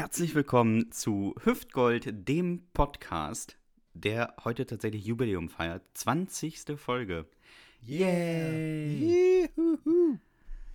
[0.00, 3.58] Herzlich willkommen zu Hüftgold, dem Podcast,
[3.92, 5.82] der heute tatsächlich Jubiläum feiert.
[5.92, 6.78] 20.
[6.78, 7.26] Folge.
[7.86, 9.46] Yeah!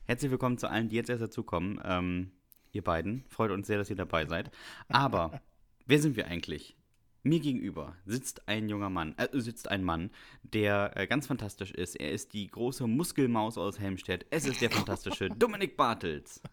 [0.03, 1.81] Herzlich willkommen zu allen, die jetzt erst dazukommen.
[1.83, 2.33] Ähm,
[2.71, 3.25] ihr beiden.
[3.27, 4.51] Freut uns sehr, dass ihr dabei seid.
[4.89, 5.41] Aber
[5.87, 6.77] wer sind wir eigentlich?
[7.23, 10.11] Mir gegenüber sitzt ein junger Mann, äh, sitzt ein Mann,
[10.43, 11.95] der äh, ganz fantastisch ist.
[11.95, 14.27] Er ist die große Muskelmaus aus Helmstedt.
[14.29, 16.43] Es ist der fantastische Dominik Bartels.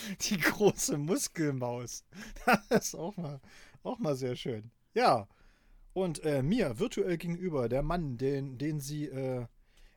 [0.28, 2.04] Die große Muskelmaus.
[2.68, 3.40] Das ist auch mal,
[3.82, 4.70] auch mal sehr schön.
[4.94, 5.28] Ja.
[5.94, 9.46] Und äh, mir virtuell gegenüber, der Mann, den, den sie äh,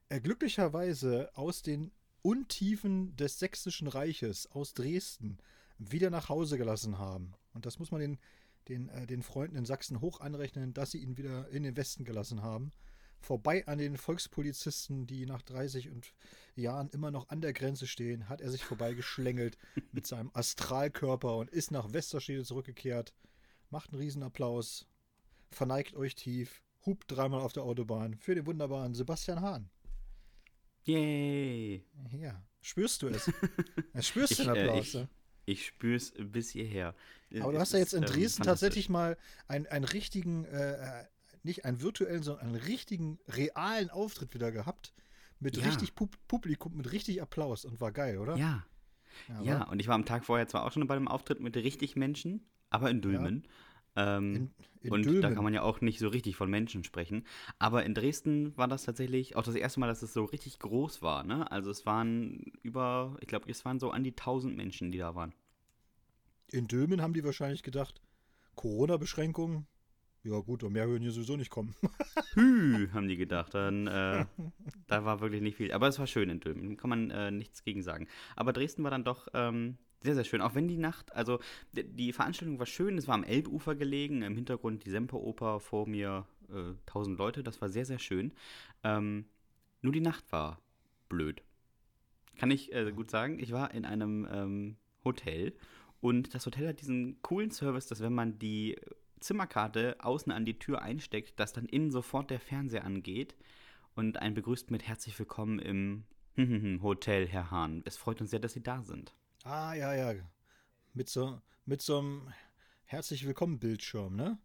[0.09, 1.91] äh, glücklicherweise aus den
[2.21, 5.37] Untiefen des Sächsischen Reiches, aus Dresden,
[5.77, 7.33] wieder nach Hause gelassen haben.
[7.53, 8.19] Und das muss man den,
[8.67, 12.03] den, äh, den Freunden in Sachsen hoch anrechnen, dass sie ihn wieder in den Westen
[12.03, 12.71] gelassen haben
[13.25, 16.13] vorbei an den Volkspolizisten, die nach 30 und
[16.55, 19.57] Jahren immer noch an der Grenze stehen, hat er sich vorbeigeschlängelt
[19.91, 23.13] mit seinem Astralkörper und ist nach Westerstede zurückgekehrt.
[23.69, 24.87] Macht einen Riesenapplaus,
[25.49, 29.69] verneigt euch tief, hupt dreimal auf der Autobahn für den wunderbaren Sebastian Hahn.
[30.83, 31.83] Yay!
[32.11, 33.31] Ja, spürst du es?
[34.01, 34.93] spürst du den Applaus?
[34.93, 35.07] Äh,
[35.45, 36.93] ich, ich spür's bis hierher.
[37.39, 41.05] Aber du hast ja jetzt in ähm, Dresden ähm, tatsächlich mal einen, einen richtigen äh,
[41.45, 44.93] nicht einen virtuellen, sondern einen richtigen, realen Auftritt wieder gehabt.
[45.39, 45.65] Mit ja.
[45.65, 48.35] richtig Pub Publikum, mit richtig Applaus und war geil, oder?
[48.37, 48.65] Ja.
[49.29, 51.55] Ja, ja und ich war am Tag vorher zwar auch schon bei einem Auftritt mit
[51.55, 53.43] richtig Menschen, aber in Dülmen.
[53.95, 54.17] Ja.
[54.17, 55.21] Ähm, in, in und Dülmen.
[55.21, 57.25] da kann man ja auch nicht so richtig von Menschen sprechen.
[57.59, 61.01] Aber in Dresden war das tatsächlich auch das erste Mal, dass es so richtig groß
[61.01, 61.23] war.
[61.23, 61.49] Ne?
[61.51, 65.15] Also es waren über, ich glaube, es waren so an die 1000 Menschen, die da
[65.15, 65.33] waren.
[66.51, 68.01] In Dülmen haben die wahrscheinlich gedacht,
[68.55, 69.67] Corona-Beschränkungen,
[70.25, 71.75] ja, gut, und mehr würden hier sowieso nicht kommen.
[72.33, 73.53] Hü, haben die gedacht.
[73.53, 74.25] Dann, äh,
[74.87, 75.71] da war wirklich nicht viel.
[75.71, 78.07] Aber es war schön in Dülmen, kann man äh, nichts gegen sagen.
[78.35, 80.41] Aber Dresden war dann doch ähm, sehr, sehr schön.
[80.41, 81.39] Auch wenn die Nacht, also
[81.73, 86.25] die Veranstaltung war schön, es war am Elbufer gelegen, im Hintergrund die Semperoper, vor mir
[86.49, 88.33] äh, tausend Leute, das war sehr, sehr schön.
[88.83, 89.25] Ähm,
[89.81, 90.59] nur die Nacht war
[91.07, 91.43] blöd.
[92.37, 93.37] Kann ich äh, gut sagen.
[93.39, 95.53] Ich war in einem ähm, Hotel
[96.01, 98.75] und das Hotel hat diesen coolen Service, dass wenn man die
[99.25, 103.35] Zimmerkarte außen an die Tür einsteckt, dass dann innen sofort der Fernseher angeht
[103.95, 106.03] und einen begrüßt mit herzlich willkommen im
[106.83, 107.81] Hotel, Herr Hahn.
[107.85, 109.15] Es freut uns sehr, dass Sie da sind.
[109.43, 110.13] Ah, ja, ja.
[110.93, 112.33] Mit so, mit so einem
[112.83, 114.37] herzlich willkommen Bildschirm, ne?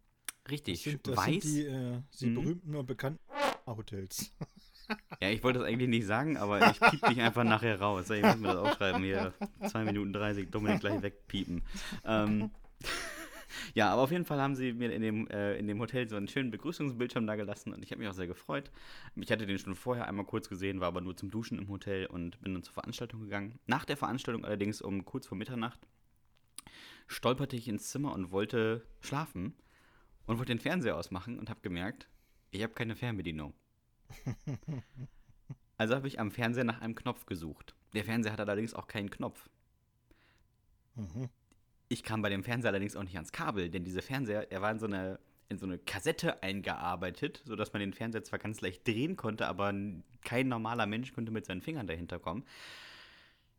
[0.49, 0.83] Richtig.
[0.83, 1.43] Das sind, das Weiß.
[1.43, 2.35] Sind die, äh, die mhm.
[2.35, 3.19] berühmten und bekannten
[3.65, 4.31] Hotels.
[5.21, 8.09] Ja, ich wollte das eigentlich nicht sagen, aber ich piep dich einfach nachher raus.
[8.09, 9.33] Ich muss mir das aufschreiben hier.
[9.65, 11.61] 2 Minuten 30, Dominik gleich wegpiepen.
[12.03, 12.51] Ähm,
[13.73, 16.15] ja, aber auf jeden Fall haben sie mir in dem, äh, in dem Hotel so
[16.15, 18.71] einen schönen Begrüßungsbildschirm da gelassen und ich habe mich auch sehr gefreut.
[19.15, 22.05] Ich hatte den schon vorher einmal kurz gesehen, war aber nur zum Duschen im Hotel
[22.05, 23.59] und bin dann zur Veranstaltung gegangen.
[23.65, 25.79] Nach der Veranstaltung allerdings um kurz vor Mitternacht
[27.07, 29.53] stolperte ich ins Zimmer und wollte schlafen
[30.25, 32.07] und wollte den Fernseher ausmachen und habe gemerkt,
[32.51, 33.53] ich habe keine Fernbedienung.
[35.81, 37.73] Also habe ich am Fernseher nach einem Knopf gesucht.
[37.95, 39.49] Der Fernseher hat allerdings auch keinen Knopf.
[40.93, 41.27] Mhm.
[41.91, 44.71] Ich kam bei dem Fernseher allerdings auch nicht ans Kabel, denn dieser Fernseher, er war
[44.71, 45.19] in so eine,
[45.49, 49.73] in so eine Kassette eingearbeitet, sodass man den Fernseher zwar ganz leicht drehen konnte, aber
[50.23, 52.45] kein normaler Mensch konnte mit seinen Fingern dahinter kommen.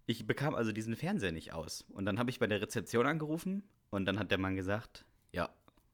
[0.06, 1.84] Ich bekam also diesen Fernseher nicht aus.
[1.90, 5.50] Und dann habe ich bei der Rezeption angerufen und dann hat der Mann gesagt, ja,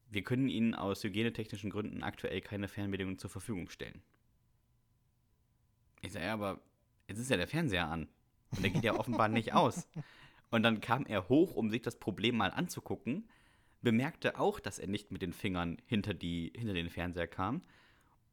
[0.09, 4.01] wir können Ihnen aus hygienetechnischen Gründen aktuell keine Fernbedienung zur Verfügung stellen.
[5.99, 6.61] Ich sage, ja, aber
[7.09, 8.07] jetzt ist ja der Fernseher an.
[8.51, 9.89] Und der geht ja offenbar nicht aus.
[10.51, 13.29] Und dann kam er hoch, um sich das Problem mal anzugucken,
[13.81, 17.61] bemerkte auch, dass er nicht mit den Fingern hinter, die, hinter den Fernseher kam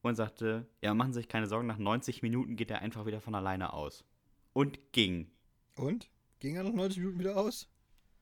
[0.02, 3.20] und sagte, ja, machen Sie sich keine Sorgen, nach 90 Minuten geht er einfach wieder
[3.20, 4.04] von alleine aus.
[4.52, 5.30] Und ging.
[5.76, 6.10] Und?
[6.40, 7.68] Ging er nach 90 Minuten wieder aus?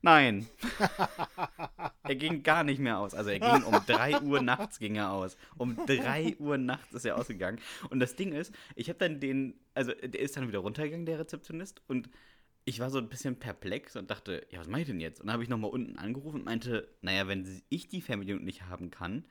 [0.02, 0.46] Nein.
[2.02, 3.14] er ging gar nicht mehr aus.
[3.14, 5.38] Also er ging um 3 Uhr nachts ging er aus.
[5.56, 7.58] Um 3 Uhr nachts ist er ausgegangen.
[7.88, 11.20] Und das Ding ist, ich habe dann den, also der ist dann wieder runtergegangen, der
[11.20, 12.10] Rezeptionist, und
[12.64, 15.20] ich war so ein bisschen perplex und dachte, ja, was mache ich denn jetzt?
[15.20, 18.62] Und dann habe ich nochmal unten angerufen und meinte, naja, wenn ich die Fernbedienung nicht
[18.62, 19.24] haben kann,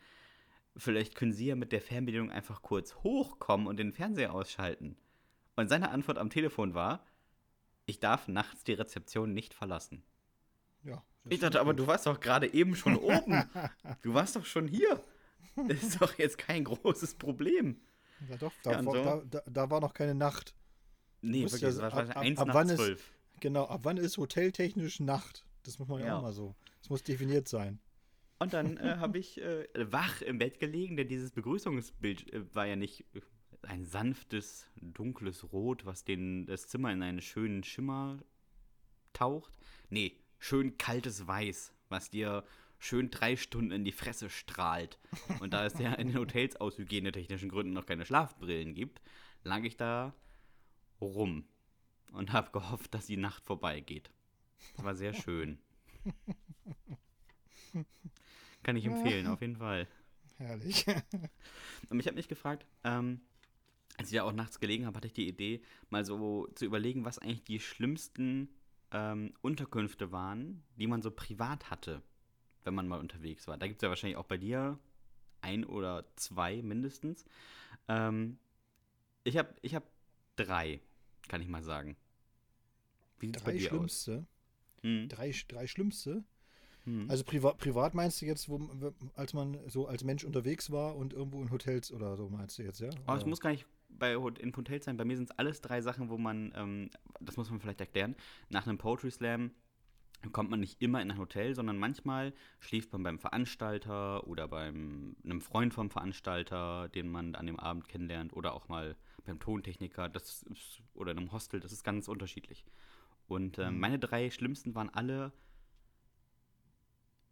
[0.78, 4.96] vielleicht können Sie ja mit der Fernbedienung einfach kurz hochkommen und den Fernseher ausschalten.
[5.56, 7.06] Und seine Antwort am Telefon war,
[7.86, 10.04] ich darf nachts die Rezeption nicht verlassen.
[10.84, 11.04] Ja.
[11.30, 13.44] Ich dachte, aber du warst doch gerade eben schon oben.
[14.02, 15.02] Du warst doch schon hier.
[15.68, 17.80] Das ist doch jetzt kein großes Problem.
[18.30, 19.04] Ja doch, da, ja, war, so.
[19.04, 20.56] da, da, da, war noch keine Nacht.
[21.22, 23.00] Nee, wirklich, ja, das war ab, 1 ab, ab nach 12.
[23.00, 23.13] Ist,
[23.44, 25.46] Genau, ab wann ist hoteltechnisch Nacht?
[25.64, 26.18] Das muss man ja, ja.
[26.18, 26.56] auch mal so.
[26.80, 27.78] Das muss definiert sein.
[28.40, 32.68] Und dann äh, habe ich äh, wach im Bett gelegen, denn dieses Begrüßungsbild äh, war
[32.68, 33.20] ja nicht äh,
[33.64, 38.24] ein sanftes, dunkles Rot, was den, das Zimmer in einen schönen Schimmer
[39.12, 39.54] taucht.
[39.90, 42.46] Nee, schön kaltes Weiß, was dir
[42.80, 45.00] schön drei Stunden in die Fresse strahlt.
[45.42, 49.02] Und da es ja in den Hotels aus hygienetechnischen Gründen noch keine Schlafbrillen gibt,
[49.44, 50.16] lag ich da
[51.02, 51.44] rum
[52.14, 54.12] und habe gehofft, dass die Nacht vorbeigeht.
[54.76, 55.60] Das war sehr schön.
[58.64, 59.88] Kann ich empfehlen, auf jeden Fall.
[60.38, 60.86] Herrlich.
[61.90, 63.22] Und ich habe mich gefragt, ähm,
[63.98, 67.06] als ich ja auch nachts gelegen habe, hatte ich die Idee, mal so zu überlegen,
[67.06, 68.50] was eigentlich die schlimmsten
[68.92, 72.02] ähm, Unterkünfte waren, die man so privat hatte,
[72.64, 73.58] wenn man mal unterwegs war.
[73.58, 74.80] Da gibt es ja wahrscheinlich auch bei dir
[75.42, 77.26] ein oder zwei mindestens.
[77.88, 78.40] Ähm,
[79.24, 79.84] ich habe ich hab
[80.36, 80.80] drei,
[81.28, 81.96] kann ich mal sagen.
[83.24, 84.18] Wie sieht es bei dir schlimmste?
[84.18, 84.84] aus?
[84.84, 85.08] Hm.
[85.08, 86.26] Drei, drei schlimmste?
[86.84, 87.10] Hm.
[87.10, 88.60] Also privat, privat meinst du jetzt, wo,
[89.16, 92.64] als man so als Mensch unterwegs war und irgendwo in Hotels oder so meinst du
[92.64, 92.90] jetzt, ja?
[93.08, 94.98] Oh, es muss gar nicht bei, in Hotels sein.
[94.98, 96.90] Bei mir sind es alles drei Sachen, wo man, ähm,
[97.22, 98.16] das muss man vielleicht erklären,
[98.50, 99.52] nach einem Poetry Slam
[100.32, 105.16] kommt man nicht immer in ein Hotel, sondern manchmal schläft man beim Veranstalter oder beim
[105.24, 108.96] einem Freund vom Veranstalter, den man an dem Abend kennenlernt, oder auch mal
[109.26, 111.60] beim Tontechniker das ist, oder in einem Hostel.
[111.60, 112.66] Das ist ganz unterschiedlich.
[113.34, 113.80] Und äh, mhm.
[113.80, 115.32] meine drei schlimmsten waren alle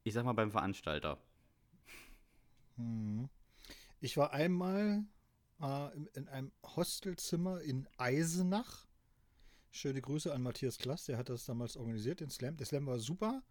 [0.03, 1.17] ich sag mal beim Veranstalter.
[2.77, 3.29] Hm.
[3.99, 5.05] Ich war einmal
[5.61, 8.87] äh, in, in, einem Hostelzimmer in Eisenach.
[9.69, 12.57] Schöne Grüße an Matthias Klass, der hat das damals organisiert, den Slam.
[12.57, 13.43] Der Slam war super.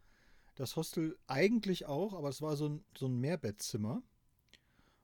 [0.54, 4.02] Das Hostel eigentlich auch, aber es war so ein, so ein Mehrbettzimmer.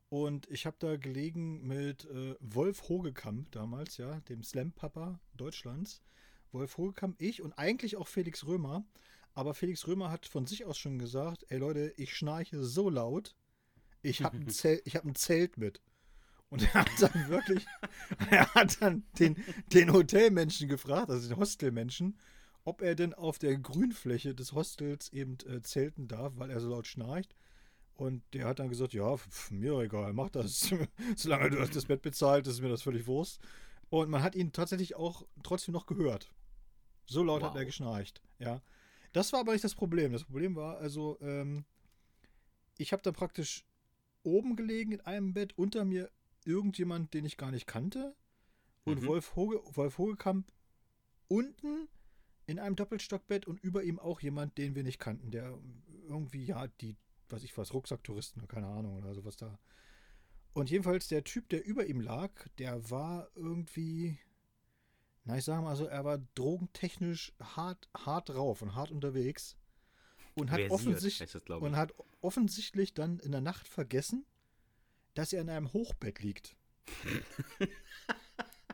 [0.08, 6.02] Und ich habe da gelegen mit äh, Wolf Hogekamp damals, ja, dem Slam-Papa Deutschlands.
[6.52, 8.84] Wolf Hogekamp, ich und eigentlich auch Felix Römer.
[9.34, 13.36] Aber Felix Römer hat von sich aus schon gesagt, ey Leute, ich schnarche so laut,
[14.02, 15.82] ich habe ein, Zelt, hab ein Zelt mit.
[16.48, 17.66] Und er hat dann wirklich,
[18.30, 19.36] er hat dann den,
[19.72, 22.18] den Hotelmenschen gefragt, also den Hostelmenschen,
[22.64, 26.70] ob er denn auf der Grünfläche des Hostels eben äh, zelten darf, weil er so
[26.70, 27.34] laut schnarcht.
[27.94, 30.74] Und der hat dann gesagt, ja, pf, mir egal, mach das.
[31.16, 33.40] Solange du das Bett bezahlt, ist mir das völlig Wurst.
[33.88, 36.30] Und man hat ihn tatsächlich auch trotzdem noch gehört.
[37.06, 37.50] So laut wow.
[37.50, 38.60] hat er geschnarcht, ja.
[39.12, 40.12] Das war aber nicht das Problem.
[40.12, 41.64] Das Problem war also, ähm,
[42.76, 43.64] ich habe da praktisch
[44.22, 46.10] oben gelegen in einem Bett, unter mir
[46.44, 48.14] irgendjemand, den ich gar nicht kannte.
[48.84, 49.06] Und mhm.
[49.06, 50.52] Wolf, Hoge, Wolf Hogekamp
[51.28, 51.88] unten
[52.46, 55.58] in einem Doppelstockbett und über ihm auch jemand, den wir nicht kannten, der
[56.08, 56.94] irgendwie, ja, die,
[57.28, 59.58] weiß ich was, Rucksacktouristen, keine Ahnung oder sowas da.
[60.52, 64.18] Und jedenfalls der Typ, der über ihm lag, der war irgendwie,
[65.26, 69.56] na, ich sage mal so, er war drogentechnisch hart, hart drauf und hart unterwegs.
[70.34, 74.24] Und hat, offensichtlich, und hat offensichtlich dann in der Nacht vergessen,
[75.14, 76.56] dass er in einem Hochbett liegt.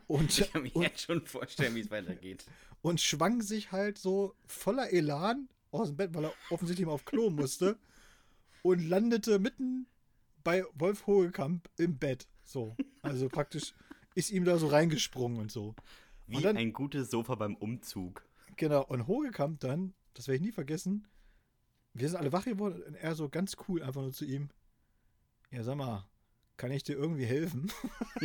[0.08, 2.44] und, ich kann mir und, jetzt schon vorstellen, wie es weitergeht.
[2.82, 7.04] Und schwang sich halt so voller Elan aus dem Bett, weil er offensichtlich mal auf
[7.04, 7.78] Klo musste.
[8.62, 9.86] und landete mitten
[10.42, 12.26] bei Wolf Hohekamp im Bett.
[12.44, 12.76] So.
[13.02, 13.72] Also praktisch
[14.16, 15.76] ist ihm da so reingesprungen und so.
[16.38, 18.24] Wie dann, ein gutes Sofa beim Umzug.
[18.56, 21.06] Genau, und Hogekamp dann, das werde ich nie vergessen,
[21.94, 24.48] wir sind alle wach geworden und er so ganz cool einfach nur zu ihm,
[25.50, 26.08] ja sag mal,
[26.56, 27.70] kann ich dir irgendwie helfen?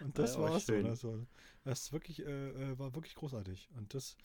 [0.00, 0.82] und das ja, war so.
[0.82, 1.26] Das, war,
[1.64, 3.68] das wirklich, äh, äh, war wirklich großartig.
[3.76, 4.16] Und das,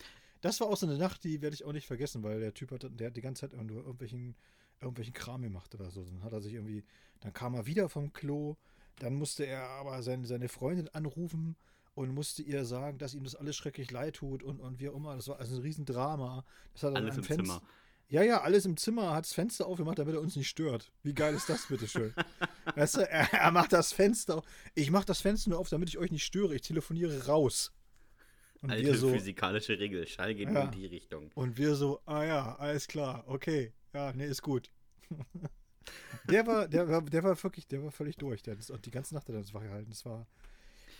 [0.41, 2.71] das war auch so eine Nacht, die werde ich auch nicht vergessen, weil der Typ
[2.71, 4.35] hat, der hat die ganze Zeit nur irgendwelchen,
[4.79, 6.03] irgendwelchen Kram gemacht oder so.
[6.03, 6.83] Dann hat er sich irgendwie,
[7.19, 8.55] dann kam er wieder vom Klo,
[8.99, 11.55] dann musste er aber seine, seine Freundin anrufen
[11.95, 14.95] und musste ihr sagen, dass ihm das alles schrecklich leid tut und, und wie auch
[14.95, 15.15] immer.
[15.15, 16.43] Das war also ein Riesendrama.
[16.73, 17.43] Das hat alles im Fenster.
[17.43, 17.61] Zimmer.
[18.09, 20.91] Ja, ja, alles im Zimmer, hat das Fenster aufgemacht, damit er uns nicht stört.
[21.01, 22.13] Wie geil ist das, bitteschön?
[22.75, 24.45] weißt du, er, er, macht das Fenster auf.
[24.75, 26.53] Ich mach das Fenster nur auf, damit ich euch nicht störe.
[26.53, 27.71] Ich telefoniere raus.
[28.61, 31.31] Und Alte so, physikalische Regel, Schall geht ja, in die Richtung.
[31.33, 33.73] Und wir so, ah ja, alles klar, okay.
[33.93, 34.69] Ja, nee, ist gut.
[36.29, 38.41] Der war, der war, der war wirklich, der war völlig durch.
[38.43, 39.89] Der hat und die ganze Nacht hat er das wach gehalten.
[39.89, 40.25] Das war,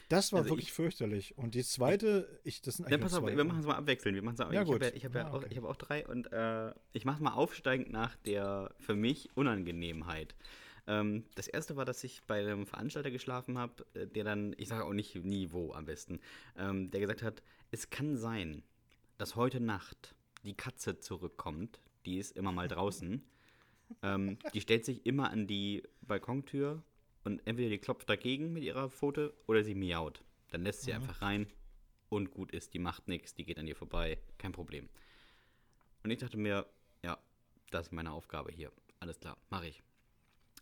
[0.10, 1.38] das war also wirklich ich, fürchterlich.
[1.38, 3.02] Und die zweite, ich, das sind eigentlich.
[3.02, 4.16] Pass auf, wir machen es mal abwechseln.
[4.16, 5.56] Wir machen's auch, ja, ich habe ja, ich hab ja, ah, okay.
[5.56, 10.36] hab auch drei und äh, ich mache mal aufsteigend nach der für mich Unangenehmheit.
[10.86, 14.68] Ähm, das erste war, dass ich bei einem Veranstalter geschlafen habe, äh, der dann, ich
[14.68, 16.20] sage auch nicht nie wo am besten,
[16.58, 18.64] ähm, der gesagt hat, es kann sein,
[19.18, 23.24] dass heute Nacht die Katze zurückkommt, die ist immer mal draußen
[24.02, 26.84] ähm, die stellt sich immer an die Balkontür
[27.24, 30.24] und entweder die klopft dagegen mit ihrer Pfote oder sie miaut.
[30.52, 30.98] Dann lässt sie mhm.
[30.98, 31.48] einfach rein
[32.10, 32.74] und gut ist.
[32.74, 34.90] Die macht nichts, die geht an ihr vorbei, kein Problem.
[36.04, 36.66] Und ich dachte mir,
[37.04, 37.18] ja,
[37.72, 38.72] das ist meine Aufgabe hier.
[39.00, 39.82] Alles klar, mache ich.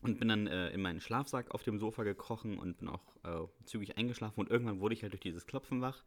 [0.01, 3.47] Und bin dann äh, in meinen Schlafsack auf dem Sofa gekrochen und bin auch äh,
[3.65, 4.39] zügig eingeschlafen.
[4.39, 6.03] Und irgendwann wurde ich halt durch dieses Klopfen wach.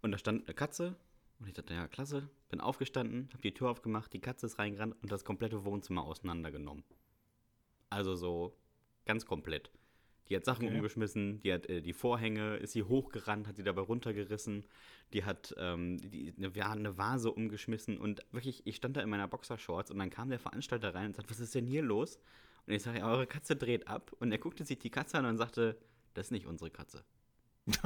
[0.00, 0.96] Und da stand eine Katze
[1.40, 2.28] Und ich dachte, ja, klasse.
[2.48, 6.82] Bin aufgestanden, habe die Tür aufgemacht, die Katze ist reingerannt und das komplette Wohnzimmer auseinandergenommen.
[7.90, 8.56] Also so
[9.04, 9.70] ganz komplett.
[10.28, 10.76] Die hat Sachen Okay.
[10.76, 14.66] umgeschmissen, die hat äh, die Vorhänge, ist sie hochgerannt, hat sie dabei runtergerissen,
[15.14, 19.26] die hat ähm, die, eine, eine Vase umgeschmissen und wirklich, ich stand da in meiner
[19.28, 22.18] Boxershorts und dann kam der Veranstalter rein und sagt, was ist denn hier los?
[22.66, 25.24] Und ich sage, ja, eure Katze dreht ab und er guckte sich die Katze an
[25.24, 25.78] und sagte,
[26.12, 27.04] das ist nicht unsere Katze.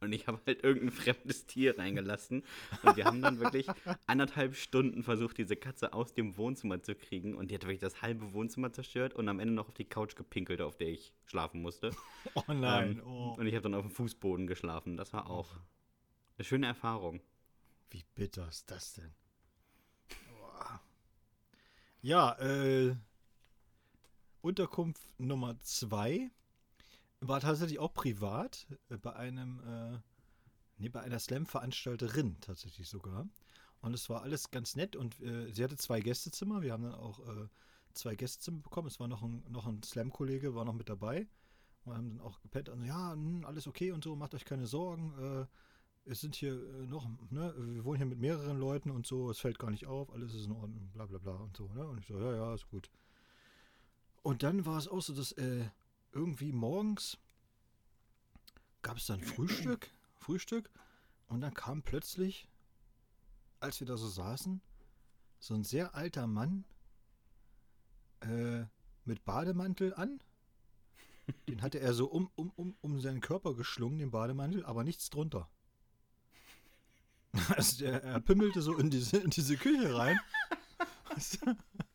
[0.00, 2.42] Und ich habe halt irgendein fremdes Tier reingelassen.
[2.82, 3.66] Und wir haben dann wirklich
[4.06, 7.34] anderthalb Stunden versucht, diese Katze aus dem Wohnzimmer zu kriegen.
[7.34, 10.16] Und die hat wirklich das halbe Wohnzimmer zerstört und am Ende noch auf die Couch
[10.16, 11.90] gepinkelt, auf der ich schlafen musste.
[12.34, 13.34] oh nein, Ähm, oh.
[13.38, 14.96] Und ich habe dann auf dem Fußboden geschlafen.
[14.96, 15.48] Das war auch
[16.38, 17.20] eine schöne Erfahrung.
[17.90, 19.12] Wie bitter ist das denn?
[20.30, 20.80] Boah.
[22.02, 22.94] Ja, äh,
[24.40, 26.30] Unterkunft Nummer zwei
[27.20, 29.98] war tatsächlich auch privat äh, bei einem, äh,
[30.78, 33.28] nee, bei einer Slam-Veranstalterin tatsächlich sogar.
[33.80, 36.62] Und es war alles ganz nett und äh, sie hatte zwei Gästezimmer.
[36.62, 37.48] Wir haben dann auch äh,
[37.94, 38.88] zwei Gästezimmer bekommen.
[38.88, 41.26] Es war noch ein, noch ein Slam-Kollege, war noch mit dabei.
[41.84, 42.68] Und haben dann auch gepennt.
[42.68, 45.14] Also, ja, hm, alles okay und so, macht euch keine Sorgen.
[45.18, 45.46] Äh,
[46.10, 49.38] es sind hier äh, noch, ne, wir wohnen hier mit mehreren Leuten und so, es
[49.38, 51.86] fällt gar nicht auf, alles ist in Ordnung, bla bla bla und so, ne?
[51.86, 52.90] Und ich so, ja, ja, ist gut.
[54.22, 55.66] Und dann war es auch so, dass äh,
[56.12, 57.18] irgendwie morgens
[58.82, 60.70] gab es dann Frühstück, Frühstück,
[61.28, 62.48] und dann kam plötzlich,
[63.60, 64.60] als wir da so saßen,
[65.38, 66.64] so ein sehr alter Mann
[68.20, 68.64] äh,
[69.04, 70.20] mit Bademantel an.
[71.48, 75.10] Den hatte er so um, um, um, um seinen Körper geschlungen, den Bademantel, aber nichts
[75.10, 75.48] drunter.
[77.50, 80.18] Also der, er pimmelte so in diese, in diese Küche rein.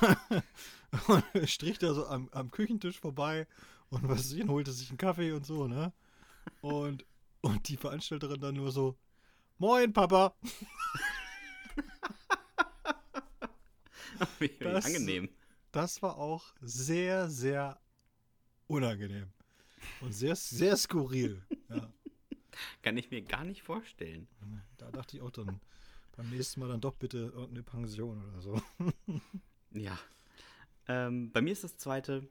[1.08, 3.46] und strich da so am, am Küchentisch vorbei
[3.90, 5.92] und was und holte sich einen Kaffee und so, ne?
[6.60, 7.04] Und,
[7.40, 8.96] und die Veranstalterin dann nur so,
[9.58, 10.34] Moin, Papa.
[14.38, 15.28] Wie, wie Das- angenehm.
[15.72, 17.78] Das war auch sehr, sehr
[18.66, 19.28] unangenehm.
[20.00, 21.42] Und sehr, sehr skurril.
[21.68, 21.92] Ja.
[22.82, 24.26] Kann ich mir gar nicht vorstellen.
[24.78, 25.60] Da dachte ich auch dann,
[26.16, 28.62] beim nächsten Mal dann doch bitte irgendeine Pension oder so.
[29.76, 29.98] Ja.
[30.88, 32.28] Ähm, bei mir ist das zweite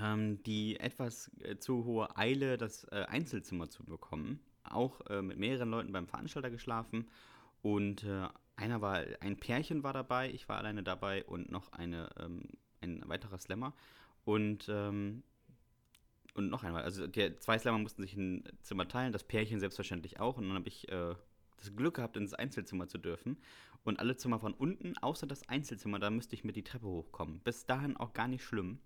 [0.00, 4.40] ähm, die etwas äh, zu hohe Eile, das äh, Einzelzimmer zu bekommen.
[4.64, 7.08] Auch äh, mit mehreren Leuten beim Veranstalter geschlafen.
[7.62, 12.10] Und äh, einer war, ein Pärchen war dabei, ich war alleine dabei und noch eine,
[12.18, 12.42] ähm,
[12.80, 13.74] ein weiterer Slammer.
[14.24, 15.22] Und, ähm,
[16.34, 20.20] und noch einmal, also die zwei Slammer mussten sich ein Zimmer teilen, das Pärchen selbstverständlich
[20.20, 20.36] auch.
[20.36, 21.14] Und dann habe ich äh,
[21.60, 23.38] das Glück gehabt, ins Einzelzimmer zu dürfen.
[23.84, 27.40] Und alle Zimmer von unten, außer das Einzelzimmer, da müsste ich mit die Treppe hochkommen.
[27.40, 28.80] Bis dahin auch gar nicht schlimm.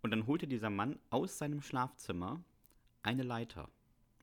[0.00, 2.42] Und dann holte dieser Mann aus seinem Schlafzimmer
[3.02, 3.68] eine Leiter.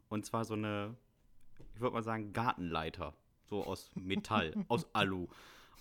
[0.09, 0.95] Und zwar so eine,
[1.73, 3.13] ich würde mal sagen, Gartenleiter.
[3.47, 5.27] So aus Metall, aus Alu.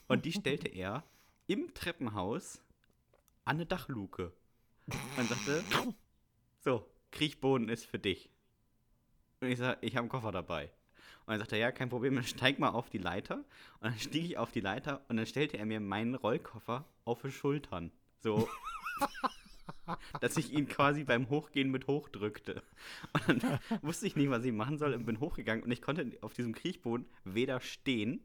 [0.09, 1.05] Und die stellte er
[1.47, 2.63] im Treppenhaus
[3.45, 4.33] an eine Dachluke.
[5.17, 5.65] Und sagte,
[6.61, 8.29] so, Kriechboden ist für dich.
[9.41, 10.71] Und ich sage, ich habe einen Koffer dabei.
[11.27, 13.37] Und dann sagte er, ja, kein Problem, dann steig mal auf die Leiter.
[13.37, 13.45] Und
[13.83, 17.31] dann stieg ich auf die Leiter und dann stellte er mir meinen Rollkoffer auf die
[17.31, 17.91] Schultern.
[18.21, 18.49] So,
[20.21, 22.63] dass ich ihn quasi beim Hochgehen mit hochdrückte.
[23.29, 26.11] Und dann wusste ich nicht, was ich machen soll und bin hochgegangen und ich konnte
[26.21, 28.21] auf diesem Kriechboden weder stehen,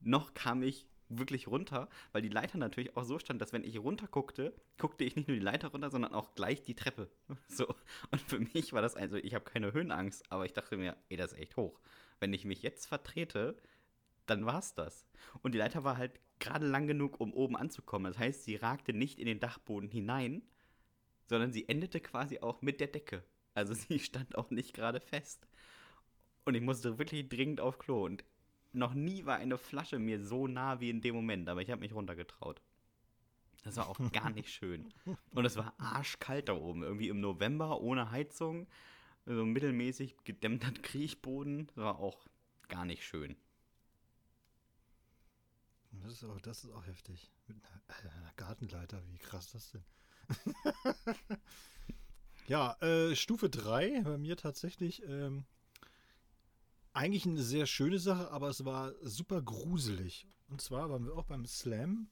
[0.00, 3.78] noch kam ich wirklich runter, weil die Leiter natürlich auch so stand, dass wenn ich
[3.78, 7.10] runterguckte, guckte ich nicht nur die Leiter runter, sondern auch gleich die Treppe.
[7.48, 7.74] So.
[8.10, 11.16] Und für mich war das also, ich habe keine Höhenangst, aber ich dachte mir, ey,
[11.16, 11.80] das ist echt hoch.
[12.20, 13.56] Wenn ich mich jetzt vertrete,
[14.26, 15.06] dann war's das.
[15.42, 18.12] Und die Leiter war halt gerade lang genug, um oben anzukommen.
[18.12, 20.42] Das heißt, sie ragte nicht in den Dachboden hinein,
[21.26, 23.24] sondern sie endete quasi auch mit der Decke.
[23.54, 25.46] Also sie stand auch nicht gerade fest.
[26.44, 28.04] Und ich musste wirklich dringend auf Klo.
[28.04, 28.24] Und
[28.72, 31.80] noch nie war eine Flasche mir so nah wie in dem Moment, aber ich habe
[31.80, 32.60] mich runtergetraut.
[33.64, 34.92] Das war auch gar nicht schön.
[35.34, 36.82] Und es war arschkalt da oben.
[36.82, 38.66] Irgendwie im November ohne Heizung.
[39.26, 41.66] So mittelmäßig gedämmter Kriechboden.
[41.68, 42.26] Das war auch
[42.68, 43.36] gar nicht schön.
[45.92, 47.30] Das ist auch, das ist auch heftig.
[47.48, 49.84] Mit einer, einer Gartenleiter, wie krass das denn?
[52.46, 55.44] ja, äh, Stufe 3 bei mir tatsächlich ähm,
[56.92, 60.26] eigentlich eine sehr schöne Sache, aber es war super gruselig.
[60.48, 62.08] Und zwar waren wir auch beim Slam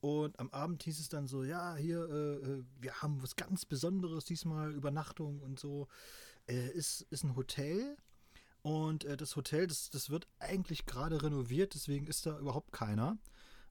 [0.00, 3.64] und am Abend hieß es dann so, ja, hier, äh, äh, wir haben was ganz
[3.64, 5.86] Besonderes diesmal, Übernachtung und so.
[6.48, 7.96] Äh, ist, ist ein Hotel
[8.62, 13.18] und äh, das Hotel, das, das wird eigentlich gerade renoviert, deswegen ist da überhaupt keiner.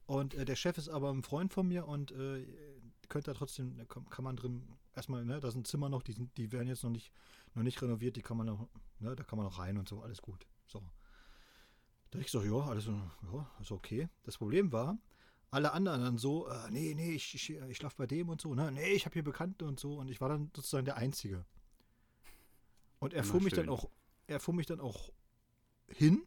[0.05, 2.45] Und äh, der Chef ist aber ein Freund von mir und äh,
[3.09, 6.51] könnte da trotzdem, kann man drin erstmal, ne, da sind Zimmer noch, die, sind, die
[6.51, 7.11] werden jetzt noch nicht,
[7.55, 8.67] noch nicht renoviert, die kann man noch,
[8.99, 10.45] ne, da kann man noch rein und so, alles gut.
[10.65, 10.81] So.
[12.11, 14.09] Da ich so, ja, alles ja, ist okay.
[14.23, 14.97] Das Problem war,
[15.49, 18.55] alle anderen dann so, äh, nee, nee, ich, ich, ich schlafe bei dem und so,
[18.55, 18.71] ne?
[18.71, 21.45] Nee, ich habe hier Bekannte und so und ich war dann sozusagen der Einzige.
[22.99, 23.89] Und er fuhr mich dann auch,
[24.27, 25.11] er fuhr mich dann auch
[25.87, 26.23] hin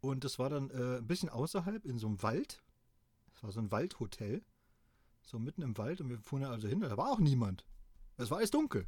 [0.00, 2.62] und das war dann äh, ein bisschen außerhalb in so einem Wald.
[3.32, 4.42] Das war so ein Waldhotel.
[5.22, 7.64] So mitten im Wald und wir fuhren da also hin, da war auch niemand.
[8.16, 8.86] Es war alles dunkel.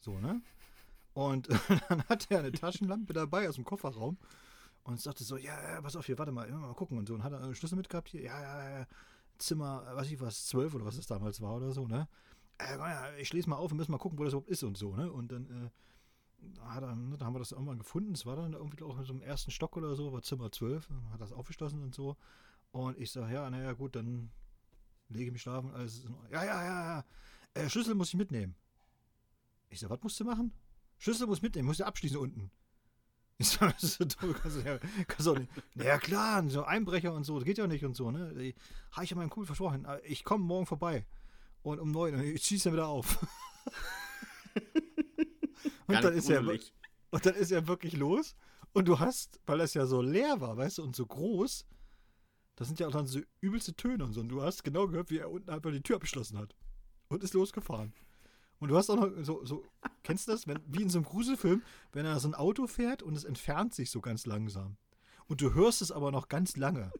[0.00, 0.42] So, ne?
[1.12, 1.48] Und
[1.88, 4.16] dann hatte er eine Taschenlampe dabei aus dem Kofferraum
[4.84, 7.14] und sagte so, ja, ja, pass auf hier, warte mal, mal gucken und so.
[7.14, 8.86] Und hat er einen Schlüssel mitgehabt hier, ja, ja, ja,
[9.38, 12.08] Zimmer, weiß ich was, zwölf oder was es damals war oder so, ne?
[12.58, 14.94] Äh, ich schließe mal auf und müssen mal gucken, wo das überhaupt ist und so,
[14.94, 15.10] ne?
[15.10, 15.70] Und dann, äh,
[16.62, 18.12] hat er, ne, da haben wir das irgendwann gefunden.
[18.12, 20.88] Es war dann irgendwie auch in so einem ersten Stock oder so, war Zimmer 12,
[21.12, 22.16] hat das aufgeschlossen und so.
[22.72, 24.30] Und ich sage, ja, naja, gut, dann
[25.08, 25.72] lege ich mich schlafen.
[25.72, 27.04] Alles ja, ja, ja, ja.
[27.54, 28.54] Äh, Schlüssel muss ich mitnehmen.
[29.68, 30.52] Ich sage, was musst du machen?
[31.00, 32.50] Schlüssel muss mitnehmen, muss du abschließen unten.
[33.38, 34.78] Ich sage, das ist so dumm, kannst du, ja,
[35.08, 35.50] kannst du auch nicht.
[35.74, 38.54] Ja klar, so Einbrecher und so, das geht ja nicht und so, ne?
[38.92, 41.06] Habe ich ja meinem Kumpel versprochen, ich komme morgen vorbei.
[41.62, 43.18] Und um neun, ich schieße dann wieder auf.
[45.86, 48.36] und, dann ist er, und dann ist er wirklich los.
[48.72, 51.64] Und du hast, weil es ja so leer war, weißt du, und so groß,
[52.56, 54.20] das sind ja auch dann so übelste Töne und so.
[54.20, 56.54] Und du hast genau gehört, wie er unten einfach die Tür abgeschlossen hat.
[57.08, 57.94] Und ist losgefahren.
[58.60, 59.64] Und du hast auch noch so, so
[60.02, 60.46] kennst du das?
[60.46, 61.62] Wenn, wie in so einem Gruselfilm,
[61.92, 64.76] wenn er so ein Auto fährt und es entfernt sich so ganz langsam.
[65.26, 66.92] Und du hörst es aber noch ganz lange.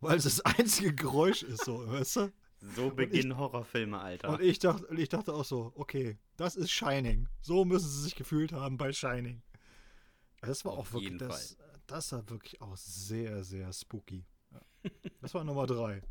[0.00, 2.32] Weil es das einzige Geräusch ist, so, weißt du?
[2.74, 4.30] So beginnen ich, Horrorfilme, Alter.
[4.30, 7.28] Und ich dachte, ich dachte auch so, okay, das ist Shining.
[7.42, 9.42] So müssen sie sich gefühlt haben bei Shining.
[10.40, 14.24] Das war Auf auch wirklich, das, das war wirklich auch sehr, sehr spooky.
[14.52, 14.60] Ja.
[15.20, 16.02] Das war Nummer drei.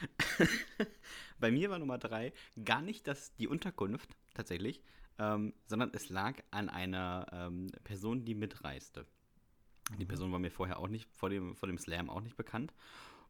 [1.40, 2.32] Bei mir war Nummer drei
[2.64, 4.82] gar nicht das, die Unterkunft tatsächlich,
[5.18, 9.06] ähm, sondern es lag an einer ähm, Person, die mitreiste.
[9.98, 10.08] Die mhm.
[10.08, 12.72] Person war mir vorher auch nicht, vor dem, vor dem Slam auch nicht bekannt.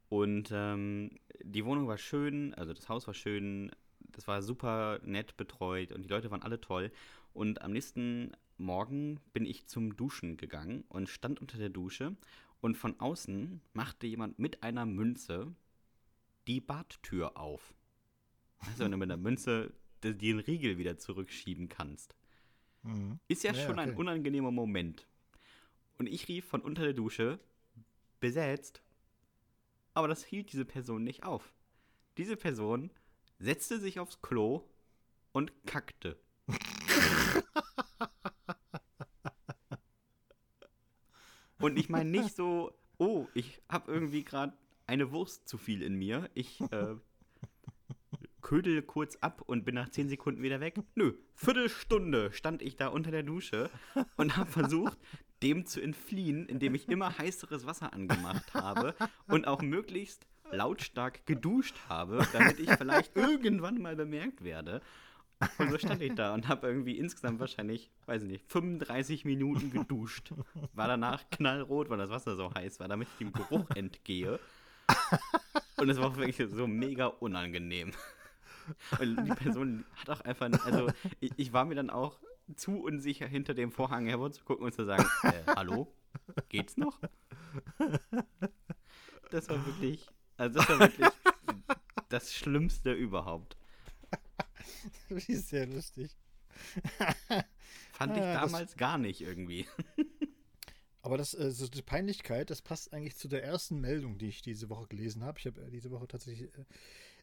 [0.09, 1.11] Und ähm,
[1.43, 6.03] die Wohnung war schön, also das Haus war schön, das war super nett betreut und
[6.03, 6.91] die Leute waren alle toll.
[7.35, 12.17] Und am nächsten Morgen bin ich zum Duschen gegangen und stand unter der Dusche
[12.61, 15.55] und von außen machte jemand mit einer Münze
[16.49, 17.75] die Badtür auf.
[18.59, 22.17] Also wenn du mit einer Münze den Riegel wieder zurückschieben kannst.
[22.83, 23.21] Mhm.
[23.29, 23.91] Ist ja, ja schon okay.
[23.91, 25.07] ein unangenehmer Moment.
[25.99, 27.39] Und ich rief von unter der Dusche,
[28.21, 28.83] besetzt.
[29.95, 31.53] Aber das hielt diese Person nicht auf.
[32.17, 32.91] Diese Person
[33.39, 34.65] setzte sich aufs Klo
[35.33, 36.19] und kackte.
[41.59, 44.57] und ich meine nicht so, oh, ich habe irgendwie gerade
[44.89, 46.29] eine Wurst zu viel in mir.
[46.35, 46.95] Ich äh,
[48.43, 50.81] ködel kurz ab und bin nach 10 Sekunden wieder weg.
[50.95, 53.71] Nö, Viertelstunde stand ich da unter der Dusche
[54.17, 54.99] und habe versucht,
[55.43, 58.95] dem zu entfliehen, indem ich immer heißeres Wasser angemacht habe
[59.29, 64.81] und auch möglichst lautstark geduscht habe, damit ich vielleicht irgendwann mal bemerkt werde.
[65.59, 69.71] Und so stand ich da und habe irgendwie insgesamt wahrscheinlich, weiß ich nicht, 35 Minuten
[69.71, 70.33] geduscht.
[70.73, 74.41] War danach knallrot, weil das Wasser so heiß war, damit ich dem Geruch entgehe.
[75.77, 77.93] Und es war wirklich so mega unangenehm.
[78.99, 82.19] Und die Person hat auch einfach, also ich, ich, war mir dann auch
[82.57, 85.95] zu unsicher, hinter dem Vorhang hervorzugucken und zu sagen, äh, hallo,
[86.49, 86.99] geht's noch?
[89.31, 91.09] Das war wirklich, also das war wirklich
[92.09, 93.57] das Schlimmste überhaupt.
[95.09, 96.17] Wie sehr lustig.
[97.93, 99.67] Fand ich ah, damals gar nicht irgendwie.
[101.09, 104.69] Aber das, also die Peinlichkeit, das passt eigentlich zu der ersten Meldung, die ich diese
[104.69, 105.39] Woche gelesen habe.
[105.39, 106.65] Ich habe äh, diese Woche tatsächlich äh,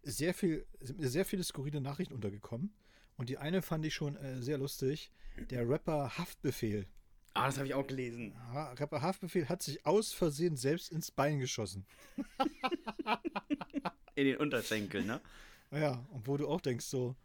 [0.01, 2.73] sehr viel, sehr viele skurrile Nachrichten untergekommen.
[3.15, 5.11] Und die eine fand ich schon äh, sehr lustig.
[5.51, 6.87] Der Rapper Haftbefehl.
[7.35, 8.33] Ah, das habe ich auch gelesen.
[8.55, 11.85] Ja, Rapper Haftbefehl hat sich aus Versehen selbst ins Bein geschossen.
[14.15, 15.21] In den Unterschenkel, ne?
[15.69, 17.15] Ja, und wo du auch denkst, so,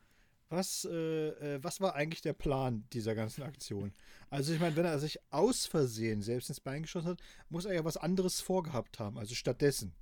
[0.50, 3.92] was, äh, äh, was war eigentlich der Plan dieser ganzen Aktion?
[4.28, 7.74] Also ich meine, wenn er sich aus Versehen selbst ins Bein geschossen hat, muss er
[7.74, 9.94] ja was anderes vorgehabt haben, also stattdessen.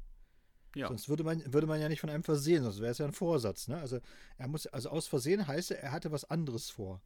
[0.75, 0.89] Ja.
[0.89, 3.13] Sonst würde man, würde man ja nicht von einem versehen, sonst wäre es ja ein
[3.13, 3.69] Vorsatz.
[3.69, 3.79] Ne?
[3.79, 4.01] Also
[4.37, 7.01] er muss, also aus Versehen heißt er, er hatte was anderes vor.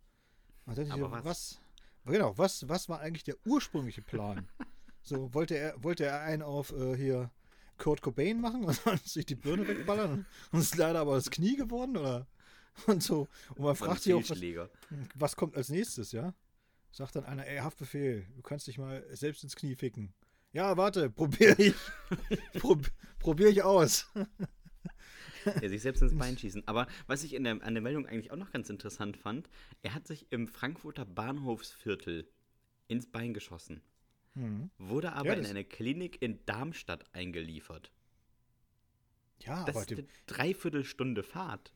[0.66, 1.24] Aber ich, was?
[1.24, 1.60] was?
[2.04, 4.48] Genau, was, was war eigentlich der ursprüngliche Plan?
[5.02, 7.30] so, wollte er, wollte er einen auf äh, hier
[7.78, 11.96] Kurt Cobain machen und sich die Birne wegballern und ist leider aber das Knie geworden,
[11.96, 12.26] oder?
[12.86, 13.28] Und so.
[13.54, 14.40] Und man fragt sich auch, was,
[15.14, 16.34] was kommt als nächstes, ja?
[16.90, 20.12] Sagt dann einer, ey, Haftbefehl, du kannst dich mal selbst ins Knie ficken.
[20.52, 21.74] Ja, warte, probiere ich.
[22.58, 22.86] Prob,
[23.18, 24.10] probiere ich aus.
[25.44, 26.66] Ja, sich selbst ins Bein schießen.
[26.68, 29.48] Aber was ich in der, an der Meldung eigentlich auch noch ganz interessant fand,
[29.82, 32.28] er hat sich im Frankfurter Bahnhofsviertel
[32.88, 33.82] ins Bein geschossen.
[34.34, 34.70] Mhm.
[34.78, 37.90] Wurde aber Ja, in eine Klinik in Darmstadt eingeliefert.
[39.40, 41.72] Ja, Das aber ist eine Dreiviertelstunde Fahrt.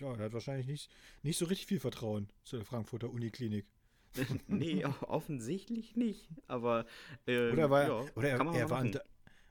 [0.00, 0.90] Ja, er hat wahrscheinlich nicht,
[1.22, 3.66] nicht so richtig viel Vertrauen zu der Frankfurter Uniklinik.
[4.46, 6.28] nee, offensichtlich nicht.
[6.46, 6.86] Aber
[7.26, 9.02] ähm, Oder, war, ja, oder, er, kann man er mal war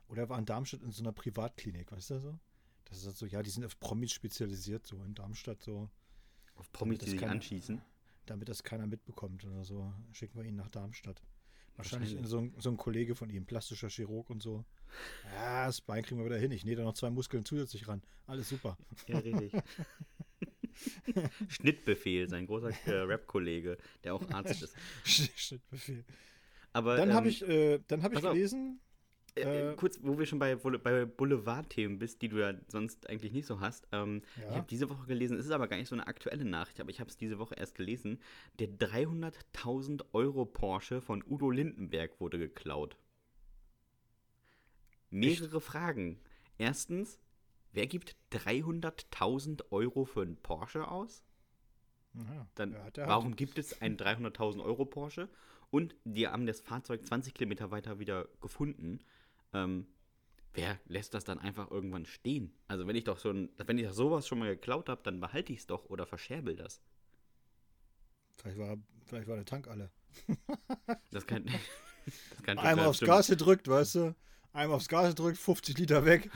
[0.07, 2.39] oder er war in Darmstadt in so einer Privatklinik, weißt du so?
[2.85, 5.89] Das ist halt so, ja, die sind auf Promis spezialisiert, so in Darmstadt, so,
[6.55, 7.81] auf Promis, die sich anschießen.
[8.25, 9.91] damit das keiner mitbekommt oder so.
[10.11, 11.21] Schicken wir ihn nach Darmstadt.
[11.77, 12.29] Wahrscheinlich, Wahrscheinlich.
[12.29, 14.63] so, ein, so ein Kollege von ihm, plastischer Chirurg und so.
[15.33, 16.51] Ja, das Bein kriegen wir wieder hin.
[16.51, 18.01] Ich nähe da noch zwei Muskeln zusätzlich ran.
[18.27, 18.77] Alles super.
[19.07, 19.51] Ja, richtig.
[21.49, 24.75] Schnittbefehl, sein großer äh, Rap-Kollege, der auch Arzt ist.
[25.35, 26.05] Schnittbefehl.
[26.71, 28.79] Aber Dann habe ähm, ich, äh, dann hab ich gelesen,
[29.35, 33.33] Äh, Äh, kurz, wo wir schon bei, bei Boulevard-Themen bist, die du ja sonst eigentlich
[33.33, 33.87] nicht so hast.
[33.91, 34.49] Ähm, Ja.
[34.49, 36.89] Ich habe diese Woche gelesen, es ist aber gar nicht so eine aktuelle Nachricht, aber
[36.89, 38.19] ich habe es diese Woche erst gelesen.
[38.59, 42.97] Der 300.000 Euro Porsche von Udo Lindenberg wurde geklaut.
[45.09, 46.19] Mehrere Fragen.
[46.57, 47.19] Erstens,
[47.71, 51.23] wer gibt 300.000 Euro für einen Porsche aus?
[52.13, 55.29] ja, Dann, hat- warum gibt es einen 300.000 Euro Porsche?
[55.71, 58.99] Und die haben das Fahrzeug 20 Kilometer weiter wieder gefunden.
[59.55, 59.87] Ähm,
[60.53, 62.53] wer lässt das dann einfach irgendwann stehen?
[62.67, 65.19] Also wenn ich doch so ein, wenn ich doch sowas schon mal geklaut habe, dann
[65.19, 66.81] behalte ich es doch oder verscherbel das.
[68.37, 69.91] Vielleicht war, vielleicht war der Tank alle.
[71.11, 71.45] Das kann,
[72.05, 73.09] das kann Einmal aufs stimmt.
[73.11, 74.15] Gas gedrückt, weißt du?
[74.53, 76.29] Einmal aufs Gas gedrückt, 50 Liter weg.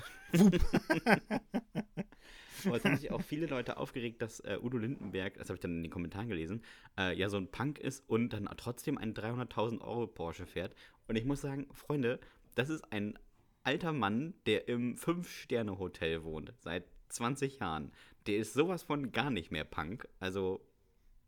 [2.65, 5.62] Aber es haben sich auch viele Leute aufgeregt, dass äh, Udo Lindenberg, das habe ich
[5.62, 6.63] dann in den Kommentaren gelesen,
[6.97, 10.75] äh, ja so ein Punk ist und dann trotzdem einen 300.000 Euro Porsche fährt.
[11.08, 12.19] Und ich muss sagen, Freunde,
[12.55, 13.17] das ist ein
[13.63, 17.91] alter Mann, der im Fünf-Sterne-Hotel wohnt, seit 20 Jahren.
[18.27, 20.07] Der ist sowas von gar nicht mehr Punk.
[20.19, 20.65] Also,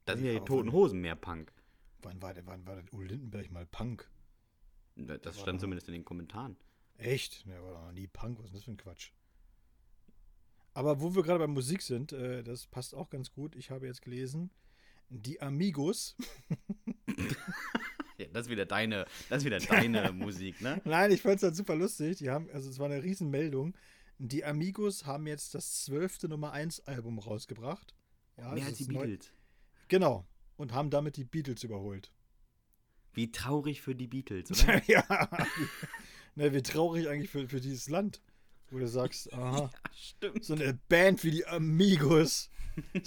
[0.05, 1.51] da sind ja Ja, die toten Hosen mehr Punk.
[2.01, 4.09] wann, war der, wann war der Udo Lindenberg mal Punk?
[4.95, 6.57] Das war stand zumindest in den Kommentaren.
[6.97, 7.47] Echt?
[7.47, 8.37] Der war doch noch nie Punk.
[8.39, 9.11] Was ist denn das für ein Quatsch?
[10.73, 13.55] Aber wo wir gerade bei Musik sind, äh, das passt auch ganz gut.
[13.55, 14.51] Ich habe jetzt gelesen,
[15.09, 16.15] die Amigos.
[18.27, 20.81] Das ist wieder deine, das ist wieder deine Musik, ne?
[20.85, 22.17] Nein, ich fand es halt super lustig.
[22.17, 23.75] Die haben, also es war eine Riesenmeldung.
[24.17, 27.95] Die Amigos haben jetzt das zwölfte Nummer 1 Album rausgebracht.
[28.37, 29.31] Ja, Mehr als die neu- Beatles.
[29.87, 30.27] Genau.
[30.57, 32.11] Und haben damit die Beatles überholt.
[33.13, 34.81] Wie traurig für die Beatles, oder?
[34.87, 35.03] ja.
[36.35, 38.21] ne, wie traurig eigentlich für, für dieses Land.
[38.71, 40.43] Wo du sagst, aha, Stimmt.
[40.43, 42.49] so eine Band wie die Amigos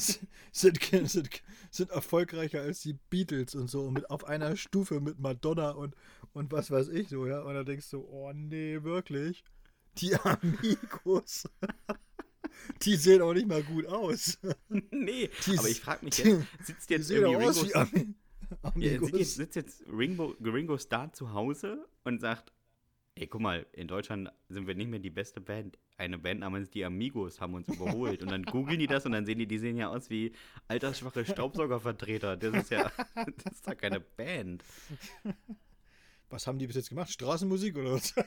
[0.53, 3.91] sind, sind, sind erfolgreicher als die Beatles und so.
[3.91, 5.95] Mit, auf einer Stufe mit Madonna und,
[6.33, 7.41] und was weiß ich so, ja.
[7.41, 9.43] Und dann denkst du, oh nee, wirklich?
[9.99, 11.49] Die Amigos.
[12.83, 14.39] die sehen auch nicht mal gut aus.
[14.91, 18.17] nee, Die aber ich frage mich jetzt, sitzt jetzt irgendwie auch aus Ringo, wie Ami
[18.77, 19.11] ja, Amigos.
[19.11, 22.53] sitzt jetzt, sitzt jetzt Ringo, Ringo Starr zu Hause und sagt,
[23.17, 25.79] ey, guck mal, in Deutschland sind wir nicht mehr die beste Band.
[25.97, 28.23] Eine Band namens Die Amigos haben uns überholt.
[28.23, 30.33] Und dann googeln die das und dann sehen die, die sehen ja aus wie
[30.69, 32.37] altersschwache Staubsaugervertreter.
[32.37, 32.91] Das ist ja,
[33.45, 34.65] das ist doch keine Band.
[36.29, 37.11] Was haben die bis jetzt gemacht?
[37.11, 38.15] Straßenmusik oder was?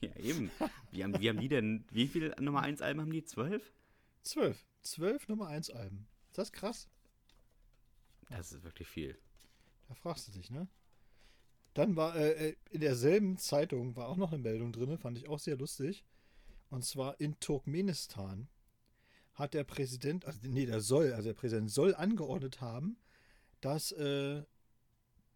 [0.00, 0.52] Ja, eben.
[0.92, 3.24] Wie haben, wie haben die denn, wie viele Nummer 1 Alben haben die?
[3.24, 3.72] Zwölf?
[4.22, 4.64] Zwölf.
[4.82, 6.06] Zwölf Nummer 1 Alben.
[6.28, 6.88] Ist das krass?
[8.30, 9.18] Das ist wirklich viel.
[9.88, 10.68] Da fragst du dich, ne?
[11.78, 15.28] Dann war äh, äh, in derselben Zeitung war auch noch eine Meldung drin, fand ich
[15.28, 16.02] auch sehr lustig.
[16.70, 18.48] Und zwar in Turkmenistan
[19.34, 22.96] hat der Präsident, also nee, der soll, also der Präsident soll angeordnet haben,
[23.60, 24.42] dass äh,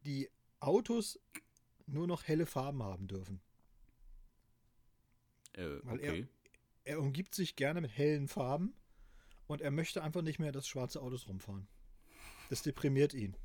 [0.05, 0.29] die
[0.59, 1.21] Autos
[1.87, 3.41] nur noch helle Farben haben dürfen.
[5.53, 6.27] Äh, Weil er- okay.
[6.83, 8.75] Er umgibt sich gerne mit hellen Farben
[9.47, 11.69] und er möchte einfach nicht mehr, dass schwarze Autos rumfahren.
[12.51, 13.37] Das deprimiert ihn.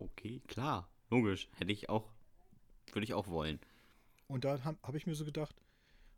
[0.00, 0.88] Okay, klar.
[1.10, 1.48] Logisch.
[1.56, 2.10] Hätte ich auch,
[2.92, 3.60] würde ich auch wollen.
[4.28, 5.54] Und da habe hab ich mir so gedacht,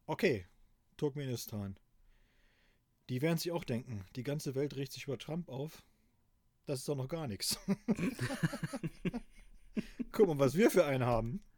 [0.06, 0.46] okay,
[0.96, 1.76] Turkmenistan.
[3.08, 5.82] Die werden sich auch denken, die ganze Welt regt sich über Trump auf.
[6.66, 7.58] Das ist doch noch gar nichts.
[10.12, 11.42] Guck mal, was wir für einen haben.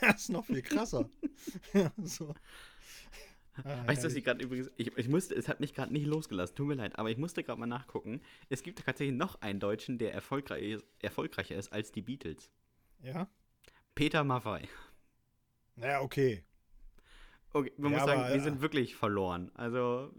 [0.00, 1.08] Das ist noch viel krasser.
[1.74, 2.34] Ja, so.
[3.64, 6.06] Ah, Weißt du, was ich gerade übrigens, ich, ich musste, es hat mich gerade nicht
[6.06, 8.20] losgelassen, tut mir leid, aber ich musste gerade mal nachgucken.
[8.48, 12.50] Es gibt tatsächlich noch einen Deutschen, der erfolgreich, erfolgreicher ist als die Beatles.
[13.02, 13.28] Ja?
[13.94, 14.68] Peter Maffay.
[15.76, 16.44] Naja, okay.
[17.52, 19.50] Okay, man Ja, muss sagen, aber, wir äh, sind wirklich verloren.
[19.54, 20.12] Also,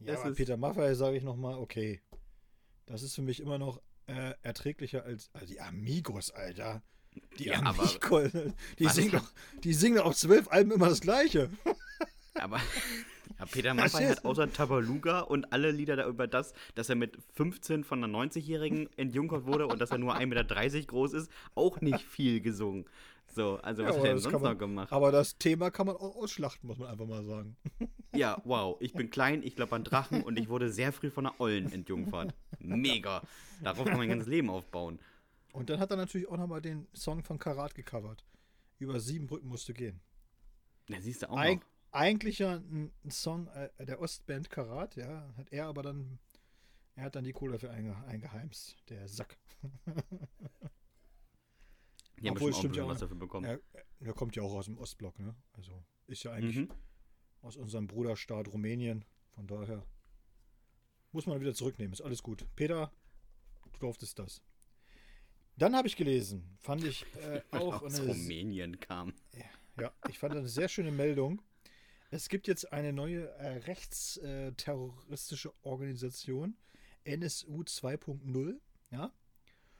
[0.00, 2.00] Ja, aber Peter Maffay sage ich nochmal, okay.
[2.86, 6.82] Das ist für mich immer noch äh, erträglicher als also die Amigos, Alter.
[7.38, 8.32] Die Ja, Amigos,
[8.78, 11.50] die singen, doch, die singen doch auf zwölf Alben immer das Gleiche.
[12.40, 12.58] Aber
[13.38, 17.16] ja, Peter Maffay hat außer Tabaluga und alle Lieder da über das, dass er mit
[17.34, 21.80] 15 von einer 90-Jährigen entjunkert wurde und dass er nur 1,30 Meter groß ist, auch
[21.80, 22.86] nicht viel gesungen.
[23.34, 24.92] So, also was Ja, hat er denn sonst man- noch gemacht?
[24.92, 27.56] Aber das Thema kann man auch ausschlachten, muss man einfach mal sagen.
[28.16, 28.76] Ja, wow.
[28.78, 31.72] Ich bin klein, ich glaube an Drachen und ich wurde sehr früh von einer Ollen
[31.72, 32.32] entjungfert.
[32.60, 33.22] Mega.
[33.60, 35.00] Darauf kann man mein ganzes Leben aufbauen.
[35.52, 38.24] Und dann hat er natürlich auch nochmal den Song von Karat gecovert.
[38.78, 40.00] Über sieben Brücken musst du gehen.
[40.86, 41.66] Da siehst du auch Eig noch.
[41.94, 46.18] Eigentlich ja ein, ein Song äh, der Ostband Karat, ja, hat er aber dann,
[46.96, 49.38] er hat dann die Kohle dafür einge, eingeheimst, der Sack.
[52.20, 52.88] Die haben Obwohl, ein stimmt ja auch.
[52.88, 53.44] was dafür bekommen.
[53.44, 53.60] Er,
[54.00, 55.34] er kommt ja auch aus dem Ostblock, ne?
[55.52, 56.68] Also ist ja eigentlich Mhm.
[57.42, 59.04] aus unserem Bruderstaat Rumänien.
[59.32, 59.84] Von daher
[61.12, 61.92] muss man wieder zurücknehmen.
[61.92, 62.46] Ist alles gut.
[62.54, 62.92] Peter,
[63.72, 64.42] du durftest das.
[65.56, 69.12] Dann habe ich gelesen, fand ich äh, auch Aus eine, Rumänien kam.
[69.78, 71.42] ja, ich fand eine sehr schöne Meldung.
[72.14, 76.56] Es gibt jetzt eine neue äh, rechtsterroristische Organisation,
[77.02, 78.54] NSU 2.0,
[78.92, 79.12] ja.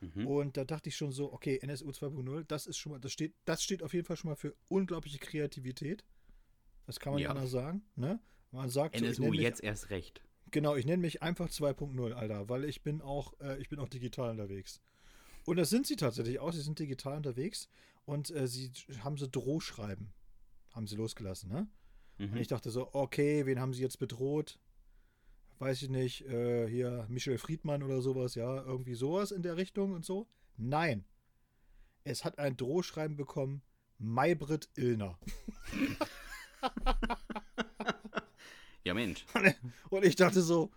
[0.01, 0.27] Mhm.
[0.27, 3.37] Und da dachte ich schon so, okay, NSU 2.0, das ist schon mal, das steht,
[3.45, 6.05] das steht auf jeden Fall schon mal für unglaubliche Kreativität.
[6.87, 7.31] Das kann man Ja.
[7.31, 8.19] anders sagen, ne?
[8.51, 10.21] Man sagt, so, NSU mich, jetzt erst recht.
[10.51, 13.89] genau, ich nenne mich einfach 2.0, Alter, weil ich bin auch, äh, ich bin auch
[13.89, 14.81] digital unterwegs.
[15.45, 17.69] Und das sind sie tatsächlich auch, sie sind digital unterwegs
[18.07, 18.73] und äh, sie
[19.05, 20.13] haben so Drohschreiben,
[20.73, 21.69] haben sie losgelassen, ne?
[22.19, 22.37] Und Mhm.
[22.37, 24.59] ich dachte so, okay, wen haben sie jetzt bedroht?
[25.59, 29.93] Weiß ich nicht, äh, hier Michel Friedmann oder sowas, ja, irgendwie sowas in der Richtung
[29.93, 30.27] und so.
[30.57, 31.05] Nein.
[32.05, 33.63] Es hat ein Drohschreiben bekommen,
[33.99, 35.19] Maybrit Illner.
[38.85, 39.25] Ja, Mensch.
[39.91, 40.71] Und ich dachte so,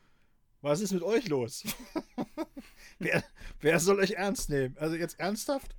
[0.62, 1.64] was ist mit euch los?
[3.00, 3.24] wer,
[3.60, 4.78] wer soll euch ernst nehmen?
[4.78, 5.76] Also jetzt ernsthaft?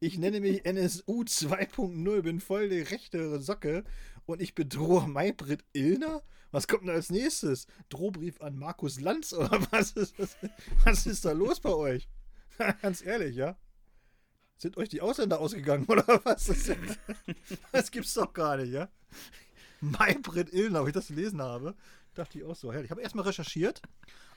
[0.00, 3.84] Ich nenne mich NSU 2.0, bin voll die rechte Socke
[4.28, 6.22] und ich bedrohe Maybrit Illner?
[6.50, 7.66] Was kommt denn als nächstes?
[7.88, 10.36] Drohbrief an Markus Lanz oder was ist, was,
[10.84, 12.08] was ist da los bei euch?
[12.82, 13.56] Ganz ehrlich, ja?
[14.58, 16.46] Sind euch die Ausländer ausgegangen oder was?
[16.46, 16.70] Das,
[17.72, 18.88] das gibt's doch gar nicht, ja?
[19.80, 21.74] Maybrit Illner, ob ich das gelesen habe,
[22.14, 22.72] dachte ich auch so.
[22.72, 23.80] Ich habe erstmal recherchiert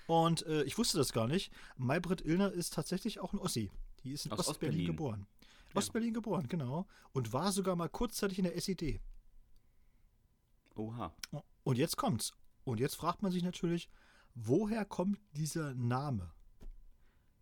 [0.08, 1.52] und äh, ich wusste das gar nicht.
[1.78, 3.72] Maybrit Illner ist tatsächlich auch ein Ossi.
[4.04, 4.86] Die ist in Ostberlin Ostberlin.
[4.86, 5.28] geboren.
[5.74, 6.86] Ostberlin geboren, genau.
[7.12, 9.02] Und war sogar mal kurzzeitig in der SED.
[10.82, 11.14] Oha.
[11.64, 12.34] Und jetzt kommt's.
[12.64, 13.90] Und jetzt fragt man sich natürlich,
[14.34, 16.32] woher kommt dieser Name?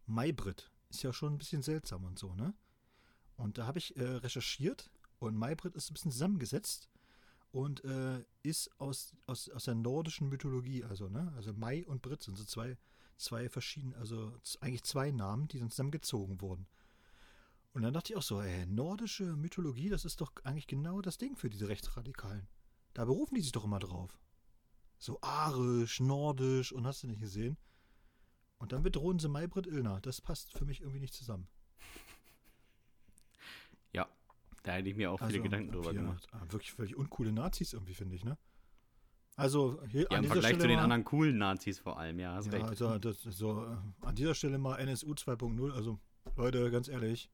[0.06, 0.72] Maybrit.
[0.90, 2.54] Ist ja schon ein bisschen seltsam und so, ne?
[3.38, 6.90] Und da habe ich äh, recherchiert und Maybrit ist ein bisschen zusammengesetzt
[7.52, 11.32] und äh, ist aus, aus, aus der nordischen Mythologie, also, ne?
[11.36, 12.76] Also Mai und Brit sind so zwei,
[13.18, 16.68] zwei verschiedene, also eigentlich zwei Namen, die dann zusammengezogen wurden.
[17.72, 21.18] Und dann dachte ich auch so, ey, nordische Mythologie, das ist doch eigentlich genau das
[21.18, 22.48] Ding für diese Rechtsradikalen.
[22.94, 24.18] Da berufen die sich doch immer drauf.
[24.98, 27.58] So arisch, nordisch und hast du nicht gesehen.
[28.58, 30.02] Und dann bedrohen sie Maybrit Illner.
[30.02, 31.48] Das passt für mich irgendwie nicht zusammen.
[33.94, 34.08] Ja,
[34.64, 36.28] da hätte ich mir auch viele Gedanken drüber hier, gemacht.
[36.32, 38.38] ah, Wirklich völlig uncoole Nazis irgendwie, finde ich, ne?
[39.36, 41.98] Also hier Ja, an im dieser Vergleich Stelle zu den mal, anderen coolen Nazis vor
[41.98, 42.66] allem, ja, hast ja, recht.
[42.68, 45.72] also das, so, äh, an dieser Stelle mal NSU 2.0.
[45.72, 45.98] Also
[46.36, 47.32] Leute, ganz ehrlich,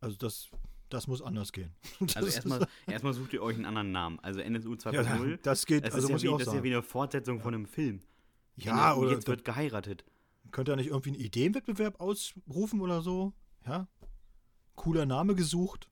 [0.00, 0.48] also das,
[0.88, 1.74] das muss anders gehen.
[2.00, 4.18] Das Also erstmal, erstmal sucht ihr euch einen anderen Namen.
[4.20, 6.46] Also NSU ja, 2.0, das geht, das, also ist, muss ja ich wie, auch das
[6.46, 6.64] ist ja sagen.
[6.64, 8.02] wie eine Fortsetzung von einem Film.
[8.56, 10.04] Ja, NSU, oder jetzt wird geheiratet.
[10.50, 13.32] Könnt ihr nicht irgendwie einen Ideenwettbewerb ausrufen oder so?
[13.66, 13.88] Ja?
[14.76, 15.88] Cooler Name gesucht.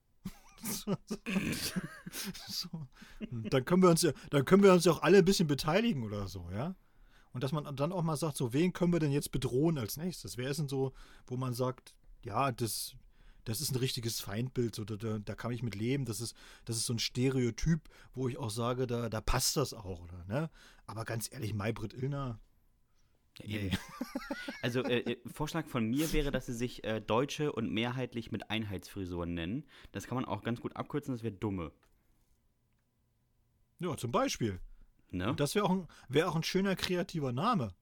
[2.47, 2.69] so.
[3.29, 6.03] Dann können wir uns ja, dann können wir uns ja auch alle ein bisschen beteiligen
[6.03, 6.75] oder so, ja?
[7.33, 9.97] Und dass man dann auch mal sagt, so, wen können wir denn jetzt bedrohen als
[9.97, 10.37] nächstes?
[10.37, 10.93] Wer ist denn so,
[11.27, 12.95] wo man sagt, ja, das,
[13.45, 16.77] das ist ein richtiges Feindbild, so, da, da, kann ich mit leben, das ist, das
[16.77, 20.49] ist so ein Stereotyp, wo ich auch sage, da, da passt das auch, oder, ne?
[20.85, 22.39] Aber ganz ehrlich, Maybrit Illner,
[23.41, 23.77] eben.
[24.61, 28.49] Also äh, äh, Vorschlag von mir wäre, dass sie sich äh, Deutsche und mehrheitlich mit
[28.49, 29.65] Einheitsfrisuren nennen.
[29.91, 31.71] Das kann man auch ganz gut abkürzen, das wäre dumme.
[33.79, 34.59] ja, zum Beispiel.
[35.11, 35.29] Ne?
[35.29, 37.73] Und das wäre auch, ein- wär auch ein schöner kreativer Name.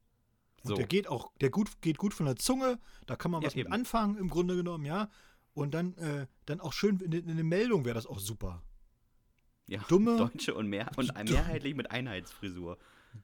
[0.63, 0.75] Und so.
[0.75, 3.55] der geht auch, der gut, geht gut von der Zunge, da kann man Ja, was
[3.55, 3.73] mit eben.
[3.73, 5.09] anfangen, im Grunde genommen, ja.
[5.53, 8.63] Und dann, äh, dann auch schön in, in der Meldung wäre das auch super.
[9.67, 12.77] ja, dumme- Deutsche und, mehr, und mehrheitlich mit Einheitsfrisur.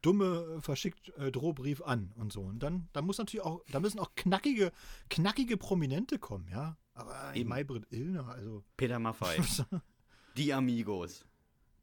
[0.03, 2.41] Dumme äh, verschickt äh, Drohbrief an und so.
[2.41, 4.71] Und dann, da muss natürlich auch, da müssen auch knackige,
[5.09, 6.77] knackige Prominente kommen, ja.
[6.93, 7.49] Aber Eben.
[7.49, 8.63] Maybrit Illner, also.
[8.77, 9.37] Peter Maffei.
[10.37, 11.25] Die Amigos.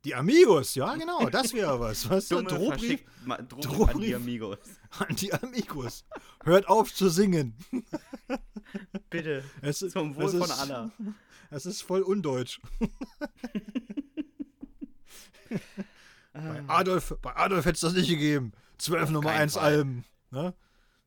[0.07, 2.09] Die Amigos, ja, genau, das wäre was.
[2.09, 4.07] Was Dumme Drohbrief Ma- Drohbrief, an Drohbrief.
[4.07, 4.59] die Amigos.
[5.01, 6.05] an die Amigos.
[6.45, 7.57] Hört auf zu singen.
[9.11, 9.43] Bitte.
[9.63, 10.93] Es, Zum Wohl von ist- aller.
[11.51, 12.61] Es ist voll undeutsch.
[16.33, 16.63] Bei.
[16.69, 18.53] Adolf, bei Adolf hätte es das nicht gegeben.
[18.79, 19.65] Zwölf Nummer keinen 1 Fall.
[19.65, 20.05] Alben.
[20.31, 20.55] Ne?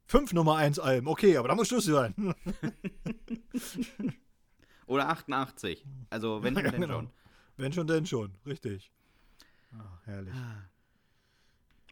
[0.07, 1.07] Fünf Nummer 1 Alben.
[1.07, 2.33] Okay, aber da muss Schluss sein.
[4.87, 5.85] Oder 88.
[6.09, 6.87] Also, wenn Ja, genau.
[6.87, 7.09] schon.
[7.59, 8.33] Wenn schon, denn schon.
[8.45, 8.91] Richtig.
[9.77, 10.33] Ach, herrlich.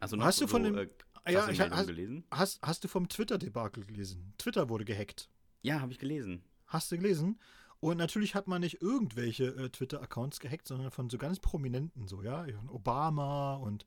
[0.00, 0.88] Also noch Hast du von so, dem- äh,
[1.32, 2.24] Ja, krasse ich, hast, gelesen?
[2.30, 4.32] hast, hast du vom Twitter-Debakel gelesen?
[4.38, 5.28] Twitter wurde gehackt.
[5.62, 6.42] Ja, habe ich gelesen.
[6.66, 7.38] Hast du gelesen?
[7.80, 12.22] Und natürlich hat man nicht irgendwelche äh, Twitter-Accounts gehackt, sondern von so ganz Prominenten, so,
[12.22, 12.44] ja.
[12.44, 13.86] Von Obama und,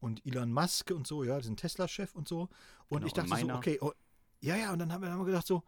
[0.00, 2.48] und Elon Musk und so, ja, diesen Tesla-Chef und so.
[2.88, 3.56] Und Genau, ich und dachte so, meiner.
[3.56, 3.92] okay, oh,
[4.40, 5.62] ja, ja, und dann haben wir, haben wir gedacht, so,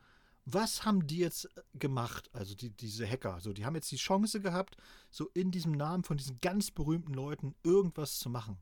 [0.45, 3.41] was haben die jetzt äh, gemacht, also die, diese Hacker?
[3.41, 4.77] So, die haben jetzt die Chance gehabt,
[5.11, 8.59] so in diesem Namen von diesen ganz berühmten Leuten irgendwas zu machen.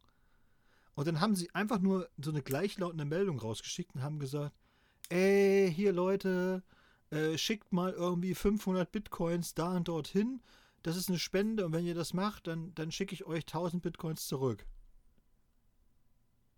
[0.95, 4.55] Und dann haben sie einfach nur so eine gleichlautende Meldung rausgeschickt und haben gesagt,
[5.09, 6.63] ey, hier Leute,
[7.11, 10.43] äh, schickt mal irgendwie 500 Bitcoins da und dorthin.
[10.83, 13.83] Das ist eine Spende und wenn ihr das macht, dann, dann schicke ich euch 1000
[13.83, 14.67] Bitcoins zurück.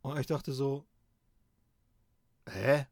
[0.02, 0.86] Und ich dachte so,
[2.48, 2.86] hä?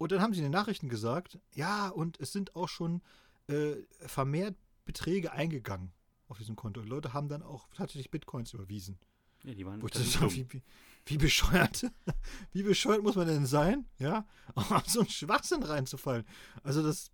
[0.00, 3.02] Und dann haben sie in den Nachrichten gesagt, ja, und es sind auch schon
[3.48, 3.74] äh,
[4.06, 5.92] vermehrt Beträge eingegangen
[6.28, 6.80] auf diesem Konto.
[6.80, 8.98] Und Leute haben dann auch tatsächlich Bitcoins überwiesen.
[9.44, 10.62] Ja, die waren wie,
[11.04, 11.84] wie, bescheuert,
[12.52, 16.24] wie bescheuert muss man denn sein, ja, auf so einen Schwachsinn reinzufallen.
[16.62, 17.10] Also das,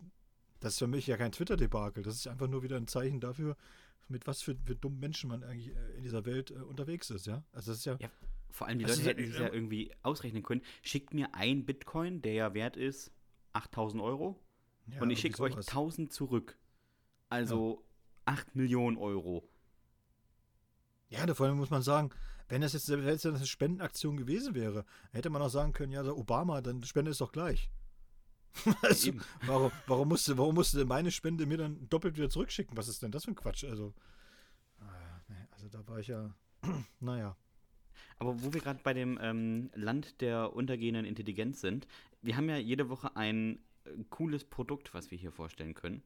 [0.61, 2.05] das ist für mich ja kein Twitter-Debakel.
[2.05, 3.57] Das ist einfach nur wieder ein Zeichen dafür,
[4.07, 7.27] mit was für, für dummen Menschen man eigentlich äh, in dieser Welt äh, unterwegs ist,
[7.27, 7.43] ja.
[7.51, 8.11] Also das ist ja, Ja,
[8.57, 10.63] Vor allem die Das Leute ja- hätten sich ja irgendwie ausrechnen können.
[10.83, 13.13] Schickt mir ein Bitcoin, der ja wert ist
[13.53, 14.43] 8000 Euro.
[14.87, 15.69] ja und ich schicke euch sowas.
[15.69, 16.57] 1000 zurück.
[17.29, 17.85] Also
[18.25, 19.47] 8 Millionen Euro.
[21.11, 22.11] Ja, vor allem muss man sagen,
[22.49, 25.93] wenn das jetzt, wenn das jetzt eine Spendenaktion gewesen wäre, hätte man auch sagen können,
[25.93, 27.71] ja, Obama, dann spende es doch gleich.
[28.81, 29.21] also, Eben.
[29.43, 32.75] warum, warum, musste, warum musste meine Spende mir dann doppelt wieder zurückschicken?
[32.75, 33.65] Was ist denn das für ein Quatsch?
[33.65, 33.93] Also,
[34.81, 36.35] ah, also da war ich ja,
[37.01, 37.37] naja.
[38.19, 41.87] Aber wo wir gerade bei dem ähm, Land der untergehenden Intelligenz sind,
[42.23, 46.03] wir haben ja jede Woche ein äh, cooles Produkt, was wir hier vorstellen können.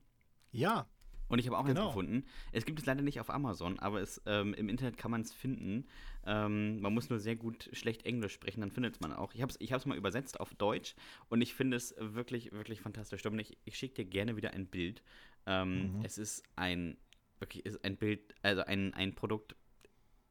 [0.53, 0.89] Ja,
[1.29, 1.83] Und ich habe auch Genau.
[1.83, 2.25] eins gefunden.
[2.51, 5.33] Es gibt es leider nicht auf Amazon, aber es, ähm, im Internet kann man es
[5.33, 5.87] finden.
[6.27, 9.33] Ähm, man muss nur sehr gut schlecht Englisch sprechen, dann findet man auch.
[9.33, 10.97] Ich habe es ich hab's mal übersetzt auf Deutsch
[11.29, 13.23] und ich finde es wirklich, wirklich fantastisch.
[13.23, 15.05] Dominik, ich schicke dir gerne wieder ein Bild.
[15.47, 16.05] Ähm, Mhm.
[16.05, 16.97] Es ist ein,
[17.39, 19.55] wirklich, ist ein Bild, also ein, ein Produkt.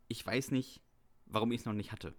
[0.09, 0.81] Ich weiß nicht,
[1.29, 2.13] warum ich es noch nicht hatte.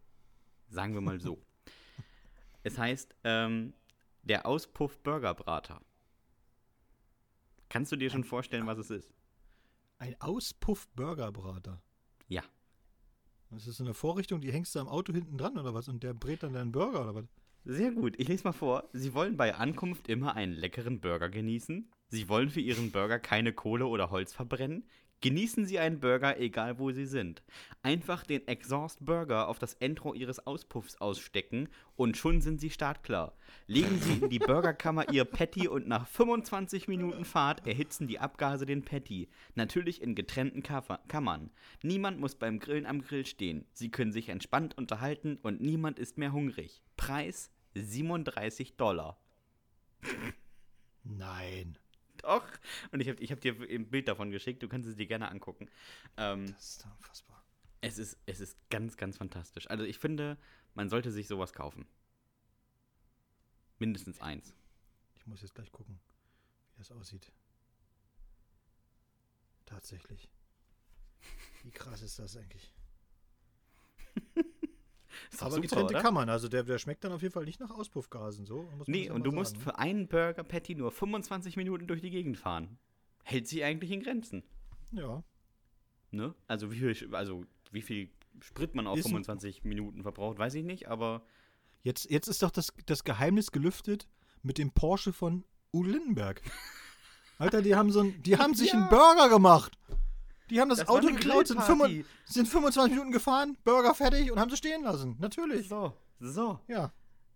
[0.69, 1.45] Sagen wir mal so.
[2.63, 3.75] es heißt, ähm,
[4.23, 5.81] der Auspuff Burgerbrater.
[7.69, 9.13] Kannst du dir schon vorstellen, was es ist?
[10.01, 11.83] ein Auspuff-Burgerbrater.
[12.27, 12.43] Ja.
[13.51, 15.89] Das ist so eine Vorrichtung, die hängst du am Auto hinten dran oder was?
[15.89, 17.27] Und der brät dann deinen Burger oder was?
[17.65, 18.15] Sehr gut.
[18.19, 18.89] Ich lese mal vor.
[18.93, 21.91] Sie wollen bei Ankunft immer einen leckeren Burger genießen.
[22.09, 24.89] Sie wollen für Ihren Burger keine Kohle oder Holz verbrennen.
[25.23, 27.43] Genießen Sie einen Burger, egal wo Sie sind.
[27.83, 33.35] Einfach den Exhaust Burger auf das Endrohr Ihres Auspuffs ausstecken und schon sind Sie startklar.
[33.67, 38.65] Legen Sie in die Burgerkammer Ihr Patty und nach 25 Minuten Fahrt erhitzen die Abgase
[38.65, 39.29] den Patty.
[39.55, 41.51] Natürlich in getrennten Kammern.
[41.83, 43.67] Niemand muss beim Grillen am Grill stehen.
[43.75, 46.81] Sie können sich entspannt unterhalten und niemand ist mehr hungrig.
[46.97, 49.19] Preis 37 Dollar.
[51.05, 51.77] Nein.
[52.23, 52.45] Doch.
[52.93, 54.63] Und ich habe ich hab dir ein Bild davon geschickt.
[54.63, 55.69] Du kannst es dir gerne angucken.
[56.17, 57.45] Ähm, Das ist unfassbar.
[57.81, 59.69] es, ist, es ist ganz, ganz fantastisch.
[59.71, 60.37] Also ich finde,
[60.75, 61.87] man sollte sich sowas kaufen.
[63.79, 64.55] Mindestens eins.
[65.17, 65.99] Ich muss jetzt gleich gucken,
[66.75, 67.33] wie das aussieht.
[69.65, 70.29] Tatsächlich.
[71.63, 72.73] Wie krass ist das eigentlich?
[75.41, 76.03] Aber super, getrennte oder?
[76.03, 78.47] Kammern, also der, der schmeckt dann auf jeden Fall nicht nach Auspuffgasen.
[78.47, 79.73] So, muss man Nee, und du musst sagen, ne?
[79.73, 82.79] für einen Burger Patty nur 25 Minuten durch die Gegend fahren.
[83.25, 84.43] Hält sich eigentlich in Grenzen.
[84.93, 85.23] Ja.
[86.11, 86.35] Ne?
[86.49, 90.55] Also wie viel, also wie viel Sprit man auf Ist ein- 25 Minuten verbraucht, weiß
[90.55, 91.23] ich nicht, aber
[91.83, 94.07] Jetzt, jetzt ist doch das, das Geheimnis gelüftet
[94.43, 96.43] mit dem Porsche von Uwe Lindenberg.
[97.39, 98.81] Alter, die haben so ein, die haben sich Ja.
[98.81, 99.79] einen Burger gemacht.
[100.51, 102.05] Die haben das, Das Auto geklaut, sind, Grillparty.
[102.05, 105.17] 25 sind 25 Minuten gefahren, Burger fertig und haben sie stehen lassen.
[105.19, 105.69] Natürlich.
[105.69, 106.93] so, so, Ja.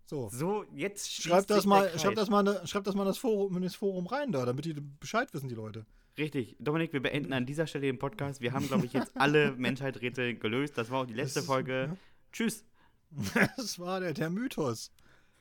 [0.07, 0.29] So.
[0.31, 2.01] so, jetzt schließt Schreib das mal, der Kreis.
[2.03, 4.45] schreib das mal, ne- schreib das mal in das Forum, in das Forum rein da,
[4.45, 5.85] damit die Bescheid wissen, die Leute.
[6.17, 6.55] Richtig.
[6.59, 8.39] Dominik, wir beenden an dieser Stelle den Podcast.
[8.39, 10.77] Wir haben, glaube ich, jetzt alle Menschheitsrätsel gelöst.
[10.77, 11.87] Das war auch die letzte Das Folge.
[11.89, 11.97] ja.
[12.31, 12.63] Tschüss.
[13.57, 14.91] Das war der, der Mythos.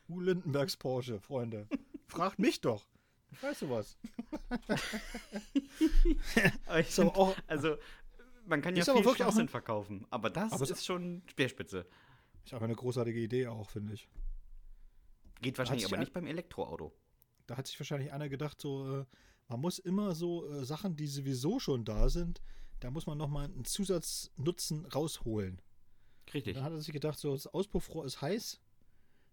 [0.09, 1.67] Uwe Lindenbergs Porsche, Freunde.
[2.07, 2.87] Fragt mich doch.
[3.35, 3.97] Ich weiß sowas.
[6.67, 7.77] Aber ich Ist aber find, auch- also,
[8.47, 11.87] man kann ja viel wirklich auch Schwachsinn verkaufen, aber das Aber ist schon Speerspitze.
[12.45, 14.09] Ist aber eine großartige Idee auch, finde ich.
[15.41, 16.93] Geht wahrscheinlich aber nicht beim Elektroauto.
[17.47, 19.05] Da hat sich wahrscheinlich einer gedacht, so, äh,
[19.49, 22.43] man muss immer so äh, Sachen, die sowieso schon da sind,
[22.81, 25.61] da muss man nochmal einen Zusatznutzen rausholen.
[26.33, 26.55] Richtig.
[26.55, 28.61] Dann hat er sich gedacht, so das Auspuffrohr ist heiß,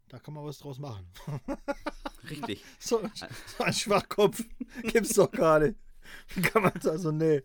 [0.09, 1.05] da kann man was draus machen.
[2.29, 2.63] Richtig.
[2.79, 3.01] so,
[3.57, 4.43] so ein Schwachkopf
[4.83, 5.75] gibt's doch gar nicht.
[6.35, 6.87] Wie kann man das?
[6.87, 7.41] Also, nee.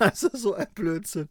[0.00, 1.28] Ist so ein Blödsinn.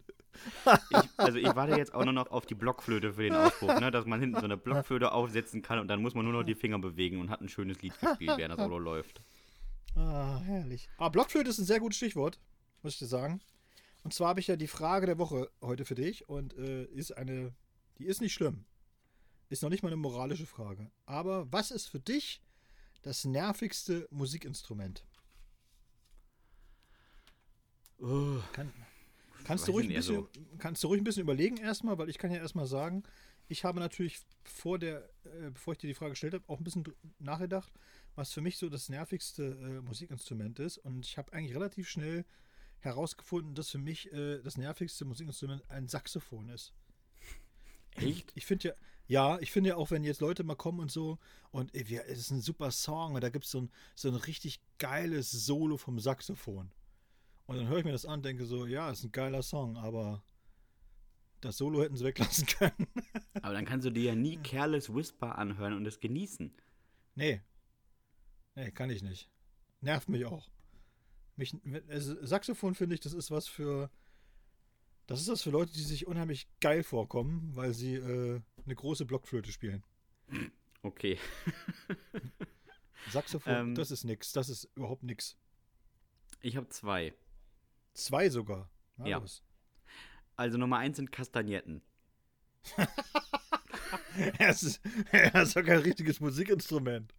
[0.66, 3.92] Ich, also ich warte jetzt auch nur noch auf die Blockflöte für den Auspuff, ne?
[3.92, 6.56] dass man hinten so eine Blockflöte aufsetzen kann und dann muss man nur noch die
[6.56, 9.22] Finger bewegen und hat ein schönes Lied gespielt, während das Solo läuft.
[9.96, 10.90] Ah, herrlich.
[10.98, 12.40] Aber Blockflöte ist ein sehr gutes Stichwort,
[12.84, 13.42] muss ich dir sagen.
[14.04, 17.18] Und zwar habe ich ja die Frage der Woche heute für dich und äh, ist
[17.18, 17.54] eine,
[17.98, 18.66] die ist nicht schlimm.
[19.50, 20.92] Ist noch nicht mal eine moralische Frage.
[21.06, 22.42] Aber was ist für dich
[23.06, 25.06] das nervigste Musikinstrument?
[28.00, 28.74] Oh, Kann,
[29.46, 32.18] kannst, du ruhig ein bisschen, also- kannst du ruhig ein bisschen überlegen erstmal, weil ich
[32.18, 33.04] kann ja erstmal sagen,
[33.48, 36.64] ich habe natürlich vor der, äh, bevor ich dir die Frage gestellt habe, auch ein
[36.64, 36.84] bisschen
[37.20, 37.72] nachgedacht,
[38.16, 40.80] was für mich so das nervigste äh, Musikinstrument ist.
[40.80, 42.26] Und ich habe eigentlich relativ schnell
[42.80, 46.74] herausgefunden, dass für mich äh, das nervigste Musikinstrument ein Saxophon ist.
[47.98, 48.32] echt?
[48.34, 48.74] Ich finde ja,
[49.08, 51.20] ja, ich finde ja auch, wenn jetzt Leute mal kommen und so,
[51.52, 54.10] und ey, wir, es ist ein super Song, und da gibt es so ein, so
[54.10, 56.72] ein richtig geiles Solo vom Saxophon.
[57.46, 59.78] Und dann höre ich mir das an und denke so, ja, ist ein geiler Song,
[59.78, 60.24] aber
[61.42, 62.88] das Solo hätten sie weglassen können.
[63.42, 66.54] Aber dann kannst du dir ja nie Careless Whisper anhören und es genießen.
[67.16, 67.42] nee.
[68.58, 69.30] Nee, kann ich nicht.
[69.82, 70.50] Nervt mich auch.
[71.36, 71.54] Mich,
[71.90, 73.92] also Saxophon finde ich, das ist was für.
[75.08, 79.06] Das ist was für Leute, die sich unheimlich geil vorkommen, weil sie äh, eine große
[79.06, 79.84] Blockflöte spielen.
[80.82, 81.18] Okay.
[83.12, 83.76] Saxophon, Ähm.
[83.76, 84.32] das ist nix.
[84.34, 85.38] Das ist überhaupt nix.
[86.42, 87.14] Ich habe zwei.
[87.94, 88.70] Zwei sogar.
[88.98, 89.18] Na Ja.
[89.20, 89.44] los.
[90.36, 91.82] Also Nummer eins sind Kastagnetten.
[94.40, 97.14] Es ist, er ist doch kein richtiges Musikinstrument.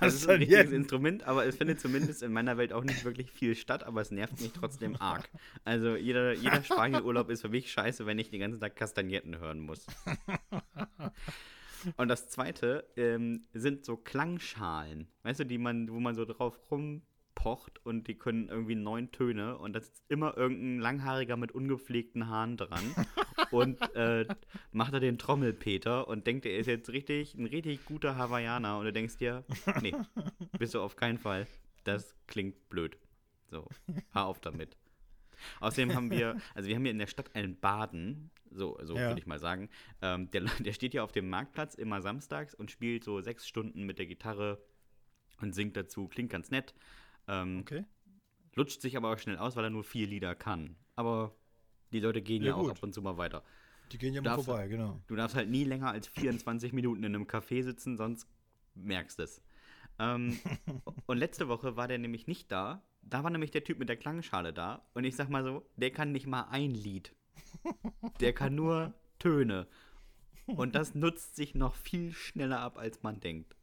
[0.00, 0.72] Das ist ein richtiges.
[0.72, 4.10] Instrument, aber es findet zumindest in meiner Welt auch nicht wirklich viel statt, aber es
[4.10, 5.28] nervt mich trotzdem arg.
[5.64, 9.60] Also jeder, jeder Spanienurlaub ist für mich scheiße, wenn ich den ganzen Tag Kastagnetten hören
[9.60, 9.86] muss.
[11.96, 16.60] Und das zweite ähm, sind so Klangschalen, weißt du, die man, wo man so drauf
[17.42, 22.28] rumpocht und die können irgendwie neun Töne und da ist immer irgendein Langhaariger mit ungepflegten
[22.28, 22.82] Haaren dran
[23.50, 24.26] und äh,
[24.70, 28.84] macht er den Trommelpeter und denkt, er ist jetzt richtig, ein richtig guter Hawaiianer und
[28.84, 29.44] du denkst dir,
[29.80, 29.94] nee,
[30.58, 31.46] bist du auf keinen Fall.
[31.84, 32.96] Das klingt blöd.
[33.50, 33.66] So,
[34.12, 34.76] hör auf damit.
[35.60, 39.08] Außerdem haben wir, also wir haben hier in der Stadt einen Baden, so, so Ja.
[39.08, 39.68] würde ich mal sagen.
[40.00, 43.84] Ähm, der, der steht hier auf dem Marktplatz immer samstags und spielt so sechs Stunden
[43.84, 44.62] mit der Gitarre
[45.40, 46.06] und singt dazu.
[46.06, 46.74] Klingt ganz nett.
[47.28, 47.84] Ähm, Okay.
[48.54, 50.76] Lutscht sich aber auch schnell aus, weil er nur vier Lieder kann.
[50.94, 51.34] Aber
[51.92, 53.42] die Leute gehen ja, Ja, auch ab und zu mal weiter.
[53.92, 55.00] Die gehen ja mal vorbei, genau.
[55.06, 58.26] Du darfst halt nie länger als 24 Minuten in einem Café sitzen, sonst
[58.74, 59.42] merkst du es.
[59.98, 60.38] Ähm,
[61.06, 62.82] und letzte Woche war der nämlich nicht da.
[63.02, 64.86] Da war nämlich der Typ mit der Klangschale da.
[64.94, 67.14] Und ich sag mal so, der kann nicht mal ein Lied.
[68.20, 69.66] Der kann nur Töne.
[70.46, 73.56] Und das nutzt sich noch viel schneller ab, als man denkt.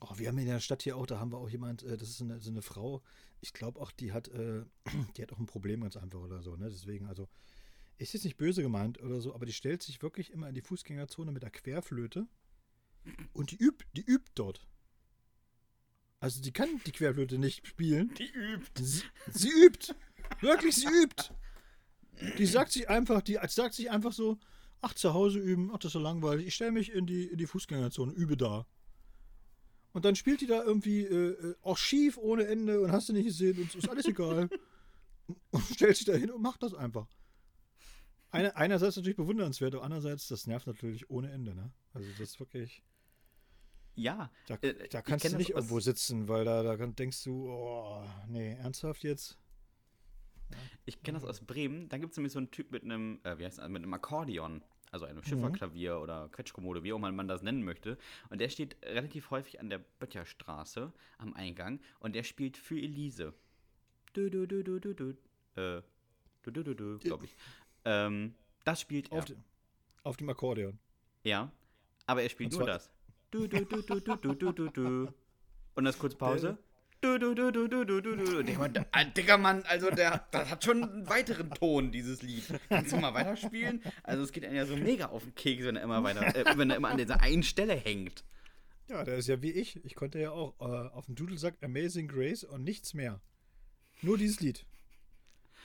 [0.00, 2.08] Oh, wir haben in der Stadt hier auch, da haben wir auch jemand, äh, das
[2.08, 3.02] ist eine, so eine Frau,
[3.40, 4.64] ich glaube auch, die hat, äh,
[5.16, 6.68] die hat auch ein Problem ganz einfach oder so, ne?
[6.70, 7.28] Deswegen, also,
[7.98, 10.62] ist jetzt nicht böse gemeint oder so, aber die stellt sich wirklich immer in die
[10.62, 12.26] Fußgängerzone mit der Querflöte
[13.34, 14.66] und die übt, die übt dort.
[16.18, 18.12] Also die kann die Querflöte nicht spielen.
[18.14, 18.82] Die übt.
[18.82, 19.94] Sie, sie übt.
[20.40, 21.34] Wirklich, sie übt.
[22.38, 24.38] Die sagt sich einfach, die sagt sich einfach so,
[24.82, 26.46] ach, zu Hause üben, ach, das ist so langweilig.
[26.46, 28.66] Ich stelle mich in die, in die Fußgängerzone, übe da.
[29.92, 33.12] Und dann spielt die da irgendwie äh, äh, auch schief ohne Ende und hast du
[33.12, 34.48] nicht gesehen und ist alles egal.
[35.50, 37.08] und stellt sich da hin und macht das einfach.
[38.30, 41.72] Einer, einerseits natürlich bewundernswert, aber andererseits, das nervt natürlich ohne Ende, ne?
[41.92, 42.82] Also das ist wirklich.
[43.96, 44.30] Ja.
[44.46, 48.54] Da, Äh, da kannst du nicht irgendwo sitzen, weil da, da denkst du, oh, nee,
[48.54, 49.36] ernsthaft jetzt?
[50.84, 51.88] Ich kenne das aus Bremen.
[51.88, 53.94] Da gibt es nämlich so einen Typ mit einem, äh, wie heißt das, mit einem
[53.94, 56.02] Akkordeon also einem Schifferklavier mhm.
[56.02, 57.98] oder Quetschkommode, wie auch immer man das nennen möchte.
[58.28, 63.34] Und der steht relativ häufig an der Böttcherstraße am Eingang und der spielt für Elise.
[64.12, 65.10] Du, du, du, du, du, du.
[65.60, 65.82] Äh,
[66.42, 67.36] du, du, du, du, glaube ich.
[67.84, 68.34] Ähm,
[68.64, 69.18] das spielt er.
[69.18, 69.44] Auf, dem,
[70.02, 70.78] auf dem Akkordeon.
[71.22, 71.52] Ja,
[72.06, 72.90] aber er spielt nur das.
[73.30, 75.08] Du, du, du, du, du, du, du, du.
[75.74, 76.58] Und das kurze Pause.
[77.02, 78.42] Du, du, du, du, du, du, du, du.
[78.42, 82.44] Der, der, ah, Digga, Mann, also der, das hat schon einen weiteren Ton, dieses Lied.
[82.68, 83.82] Kannst du mal weiterspielen?
[84.02, 86.58] Also es geht einem ja so mega auf den Keks, wenn er immer weiter, äh,
[86.58, 88.22] wenn er immer an dieser einen Stelle hängt.
[88.88, 89.82] Ja, der ist ja wie ich.
[89.84, 93.20] Ich konnte ja auch äh, auf dem Dudelsack Amazing Grace und nichts mehr.
[94.02, 94.66] Nur dieses Lied.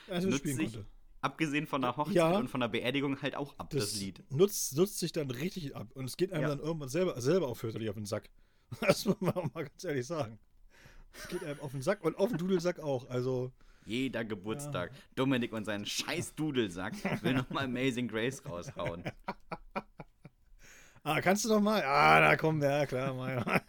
[0.08, 0.88] Also Nutzt spielen sich, konnte.
[1.20, 2.38] abgesehen von der Hochzeit Ja.
[2.38, 4.24] und von der Beerdigung, halt auch ab, das, Lied.
[4.32, 5.88] Nutzt, nutzt sich dann richtig ab.
[5.96, 6.50] Und es geht einem Ja.
[6.50, 8.30] dann irgendwann selber, selber auch fürchterlich auf den Sack.
[8.80, 10.40] Das muss man auch mal ganz ehrlich sagen.
[11.18, 13.10] Es geht einem auf den Sack und auf den Dudelsack auch.
[13.10, 13.52] Also,
[13.86, 14.92] Jeder Geburtstag.
[15.16, 16.94] Dominik und seinen scheiß Dudelsack
[17.24, 19.04] will nochmal Amazing Grace raushauen.
[21.04, 21.84] Ah, kannst du noch mal?
[21.84, 23.14] Ah, da kommen wir, ja klar.
[23.14, 23.62] Mal.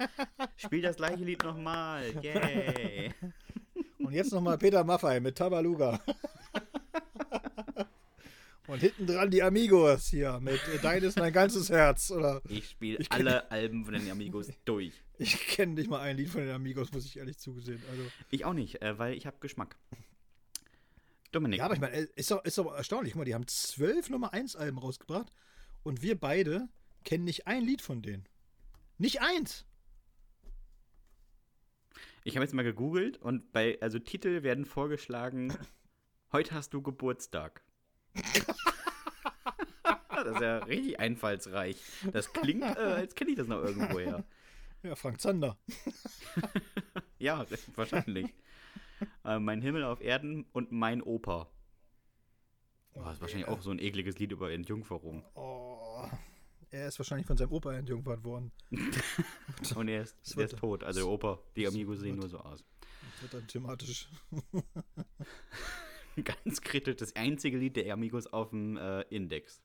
[0.56, 2.02] Spiel das gleiche Lied nochmal.
[2.22, 3.12] Yay.
[3.98, 6.00] Und jetzt noch mal Peter Maffay mit Tabaluga.
[8.66, 12.10] Und hinten dran die Amigos hier mit Dein ist mein ganzes Herz.
[12.10, 14.94] Oder Ich spiele alle Alben von den Amigos durch.
[15.18, 17.82] Ich kenne nicht mal ein Lied von den Amigos, muss ich ehrlich zugesehen.
[17.90, 19.76] Also, Ich auch nicht, äh, weil ich habe Geschmack.
[21.32, 21.58] Dominik.
[21.58, 23.12] ja, aber ich meine, äh, ist doch, ist doch erstaunlich.
[23.12, 25.30] Guck mal, die haben zwölf Nummer 1 Alben rausgebracht
[25.82, 26.68] und wir beide
[27.04, 28.26] kennen nicht ein Lied von denen.
[28.98, 29.66] Nicht eins.
[32.24, 35.56] Ich habe jetzt mal gegoogelt und bei, also Titel werden vorgeschlagen,
[36.32, 37.62] heute hast du Geburtstag.
[40.10, 41.76] das ist ja richtig einfallsreich.
[42.12, 44.24] Das klingt, äh, als kenne ich das noch irgendwoher.
[44.86, 45.58] Ja, Frank Zander.
[47.18, 48.32] Ja, wahrscheinlich.
[49.24, 51.48] äh, mein Himmel auf Erden und mein Opa.
[52.94, 55.24] Oh, das ist wahrscheinlich auch so ein ekliges Lied über Entjungferung.
[55.34, 56.04] Oh,
[56.70, 58.52] er ist wahrscheinlich von seinem Opa entjungfert worden.
[59.76, 60.84] Und er ist, wird- ist tot.
[60.84, 62.62] Also der Opa, die Amigos sehen nur so aus.
[63.14, 64.08] Das wird dann thematisch.
[66.22, 69.62] Ganz kritisch, das einzige Lied der Amigos auf dem äh, Index.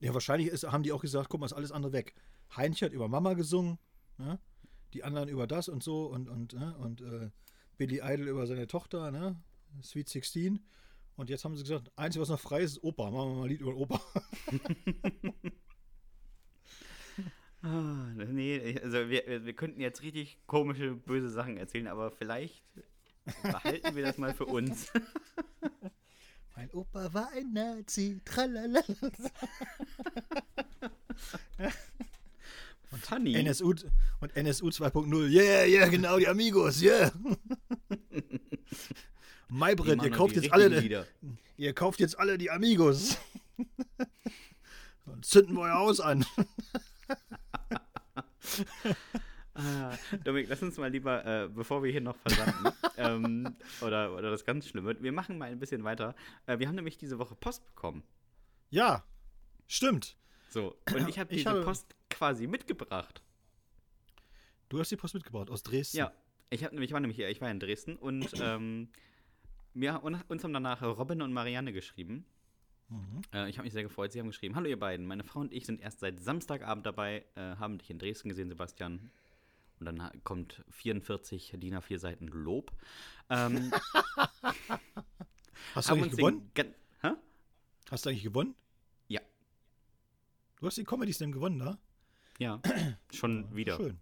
[0.00, 2.14] Ja, wahrscheinlich ist, haben die auch gesagt, guck mal, ist alles andere weg.
[2.56, 3.78] Heinz hat über Mama gesungen,
[4.16, 4.38] ne?
[4.92, 6.76] die anderen über das und so und, und, ne?
[6.78, 7.30] und äh,
[7.76, 9.42] Billy Idol über seine Tochter, ne?
[9.82, 10.60] Sweet 16.
[11.16, 13.10] Und jetzt haben sie gesagt, einzige, was noch frei ist, ist Opa.
[13.10, 14.00] Machen wir mal ein Lied über Opa.
[17.60, 22.62] Ah, nee, also wir, wir wir könnten jetzt richtig komische, böse Sachen erzählen, aber vielleicht
[23.42, 24.92] behalten wir das mal für uns.
[26.58, 28.20] Mein Opa war ein Nazi.
[28.24, 28.82] Tralala.
[32.90, 33.40] Funny.
[33.44, 33.74] NSU
[34.18, 35.28] und NSU 2.0.
[35.28, 37.12] Yeah, yeah, genau, die Amigos, yeah.
[39.48, 41.06] Maybrit, ihr kauft jetzt alle, Lieder.
[41.56, 43.18] ihr kauft jetzt alle die Amigos.
[45.06, 46.26] Und zünden wir euer Haus an.
[49.58, 49.92] Ah,
[50.24, 54.44] Dominik, lass uns mal lieber, äh, bevor wir hier noch versanden, ähm, oder, oder das
[54.44, 56.14] ganz Schlimme, wir machen mal ein bisschen weiter.
[56.46, 58.02] Äh, wir haben nämlich diese Woche Post bekommen.
[58.70, 59.04] Ja,
[59.66, 60.16] stimmt.
[60.50, 63.22] So, und ich habe diese habe- Post quasi mitgebracht.
[64.68, 65.96] Du hast die Post mitgebracht aus Dresden.
[65.98, 66.12] Ja,
[66.50, 68.88] ich, hab, ich war nämlich hier, ich war in Dresden und ähm,
[69.74, 72.24] wir, un- uns haben danach Robin und Marianne geschrieben.
[72.90, 73.22] Mhm.
[73.34, 74.12] Äh, ich habe mich sehr gefreut.
[74.12, 75.06] Sie haben geschrieben: Hallo, ihr beiden.
[75.06, 78.48] Meine Frau und ich sind erst seit Samstagabend dabei, äh, haben dich in Dresden gesehen,
[78.48, 79.10] Sebastian.
[79.80, 82.72] Und dann kommt 44 DIN A4 Seiten Lob.
[83.30, 83.72] Ähm,
[85.74, 86.50] Hast du eigentlich gewonnen?
[86.56, 86.74] den.
[87.02, 87.10] Hä?
[87.90, 88.54] Hast du eigentlich gewonnen?
[89.08, 89.20] Ja.
[90.56, 91.78] Du hast die Comedy Slam gewonnen, da?
[92.38, 92.60] Ja,
[93.12, 93.76] schon wieder.
[93.76, 94.00] Schön.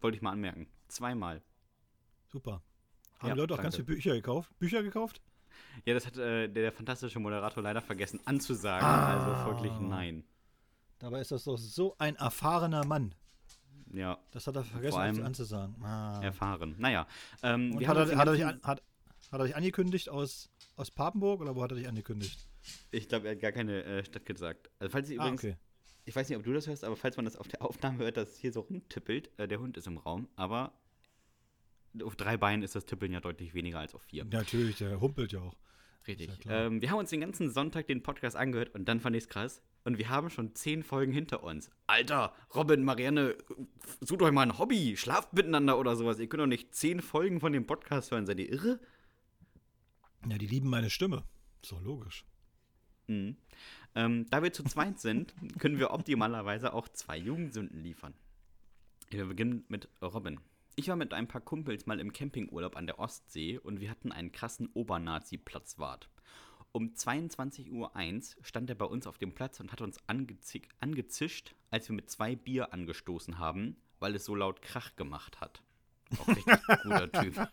[0.00, 0.66] Wollte ich mal anmerken.
[0.88, 1.42] Zweimal.
[2.26, 2.62] Super.
[3.18, 3.86] Haben Ja, die Leute auch ganz danke.
[3.86, 4.58] viele Bücher gekauft?
[4.58, 5.20] Bücher gekauft?
[5.84, 8.86] Ja, das hat äh, der, der fantastische Moderator leider vergessen anzusagen.
[8.86, 9.14] Ah.
[9.44, 10.24] Also folglich nein.
[10.98, 13.14] Dabei ist das doch so ein erfahrener Mann.
[13.92, 15.76] Ja, Das hat er vergessen allem anzusagen.
[15.82, 16.20] Ah.
[16.22, 16.74] erfahren.
[16.78, 17.06] Naja.
[17.42, 18.82] Ähm, hat, uns er, hat, er dich an, hat,
[19.32, 22.48] hat er dich angekündigt aus, aus Papenburg oder wo hat er dich angekündigt?
[22.90, 24.70] Ich glaube, er hat gar keine äh, Stadt gesagt.
[24.78, 25.56] Also, falls ihr Ah, übrigens, okay.
[26.04, 28.16] ich weiß nicht, ob du das hörst, aber falls man das auf der Aufnahme hört,
[28.16, 30.72] dass es hier so rumtippelt, äh, der Hund ist im Raum, aber
[32.02, 34.24] auf drei Beinen ist das Tippeln ja deutlich weniger als auf vier.
[34.24, 35.56] Natürlich, der humpelt ja auch.
[36.06, 36.44] Richtig.
[36.44, 39.24] Ja ähm, wir haben uns den ganzen Sonntag den Podcast angehört und dann fand ich
[39.24, 39.62] es krass.
[39.86, 41.70] Und wir haben schon zehn Folgen hinter uns.
[41.86, 43.36] Alter, Robin, Marianne,
[44.00, 46.18] sucht euch mal ein Hobby, schlaft miteinander oder sowas.
[46.18, 48.26] Ihr könnt doch nicht zehn Folgen von dem Podcast hören.
[48.26, 48.80] Seid ihr irre?
[50.28, 51.22] Ja, die lieben meine Stimme.
[51.62, 52.24] Ist doch logisch.
[53.06, 53.36] Mhm.
[53.94, 58.14] Ähm, da wir zu zweit sind, können wir optimalerweise auch zwei Jugendsünden liefern.
[59.10, 60.40] Wir beginnen mit Robin.
[60.74, 64.10] Ich war mit ein paar Kumpels mal im Campingurlaub an der Ostsee und wir hatten
[64.10, 66.10] einen krassen Obernazi-Platzwart.
[66.76, 67.90] Um 22.01 Uhr
[68.42, 72.36] stand er bei uns auf dem Platz und hat uns angezischt, als wir mit zwei
[72.36, 75.62] Bier angestoßen haben, weil es so laut Krach gemacht hat.
[76.18, 76.44] Auch richtig
[76.82, 77.48] guter Typ.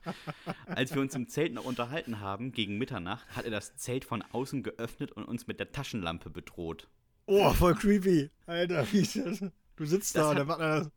[0.65, 4.23] Als wir uns im Zelt noch unterhalten haben, gegen Mitternacht, hat er das Zelt von
[4.23, 6.89] außen geöffnet und uns mit der Taschenlampe bedroht.
[7.25, 8.29] Oh, voll creepy.
[8.45, 9.39] Alter, wie ist das?
[9.77, 10.91] Du sitzt Das da und dann macht er das.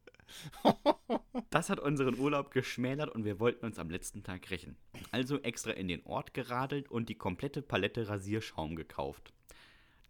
[1.51, 4.77] Das hat unseren Urlaub geschmälert und wir wollten uns am letzten Tag rächen.
[5.11, 9.33] Also extra in den Ort geradelt und die komplette Palette Rasierschaum gekauft.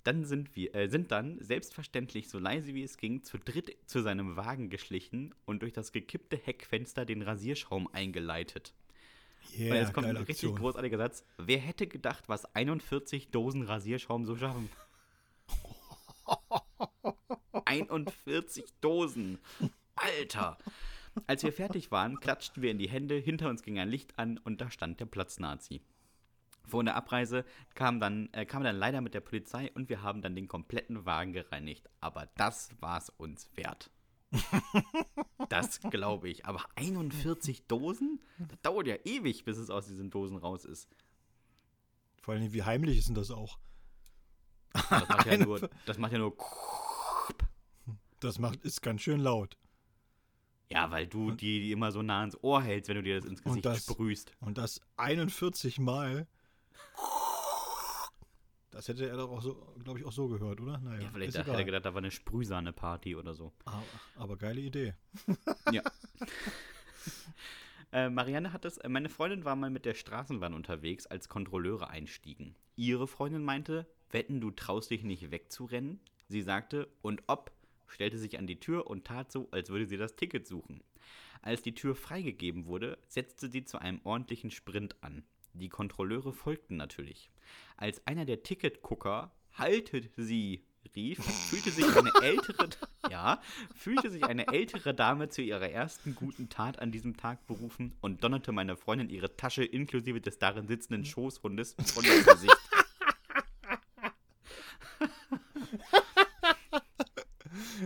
[0.04, 4.02] Dann sind wir, äh, sind dann, selbstverständlich so leise wie es ging, zu dritt zu
[4.02, 8.72] seinem Wagen geschlichen und durch das gekippte Heckfenster den Rasierschaum eingeleitet.
[9.52, 10.56] und Yeah, jetzt kommt ein richtig Aktion.
[10.56, 11.24] großartiger Satz.
[11.38, 14.68] Wer hätte gedacht, was 41 Dosen Rasierschaum so schaffen?
[17.64, 19.38] 41 Dosen.
[19.96, 20.56] Alter.
[21.26, 24.38] Als wir fertig waren, klatschten wir in die Hände, hinter uns ging ein Licht an
[24.38, 25.80] und da stand der Platznazi.
[26.66, 27.44] Vor der Abreise
[27.74, 31.06] kam dann, äh, kam dann leider mit der Polizei und wir haben dann den kompletten
[31.06, 31.88] Wagen gereinigt.
[32.00, 33.90] Aber das war es uns wert.
[35.48, 36.44] das glaube ich.
[36.44, 38.20] Aber 41 Dosen?
[38.38, 40.88] Das dauert ja ewig, bis es aus diesen Dosen raus ist.
[42.20, 43.58] Vor allem, wie heimlich ist denn das auch?
[44.72, 45.70] Das macht ja nur.
[45.86, 46.36] Das macht ja nur.
[48.20, 49.58] Das macht, ist ganz schön laut.
[50.70, 53.24] Ja, weil du die, die immer so nah ans Ohr hältst, wenn du dir das
[53.24, 54.32] ins Gesicht das, sprühst.
[54.40, 56.26] Und das 41 Mal.
[58.70, 60.78] Das hätte er doch auch so, glaube ich, auch so gehört, oder?
[60.78, 63.52] Naja, ja, vielleicht hätte er gedacht, da war eine Sprühsahne-Party oder so.
[63.64, 63.82] Aber,
[64.16, 64.94] aber geile Idee.
[65.72, 65.82] ja.
[67.92, 71.88] äh, Marianne hat es, äh, meine Freundin war mal mit der Straßenbahn unterwegs, als Kontrolleure
[71.88, 72.54] einstiegen.
[72.74, 76.00] Ihre Freundin meinte, wetten, du traust dich nicht wegzurennen?
[76.28, 77.52] Sie sagte, und ob,
[77.88, 80.82] stellte sich an die Tür und tat so, als würde sie das Ticket suchen.
[81.42, 85.22] Als die Tür freigegeben wurde, setzte sie zu einem ordentlichen Sprint an.
[85.52, 87.30] Die Kontrolleure folgten natürlich.
[87.76, 90.64] Als einer der Ticketgucker haltet sie
[90.94, 92.68] rief, fühlte sich eine ältere,
[93.10, 93.40] ja,
[93.74, 98.22] fühlte sich eine ältere Dame zu ihrer ersten guten Tat an diesem Tag berufen und
[98.22, 102.56] donnerte meiner Freundin ihre Tasche inklusive des darin sitzenden Schoßhundes von dem Gesicht.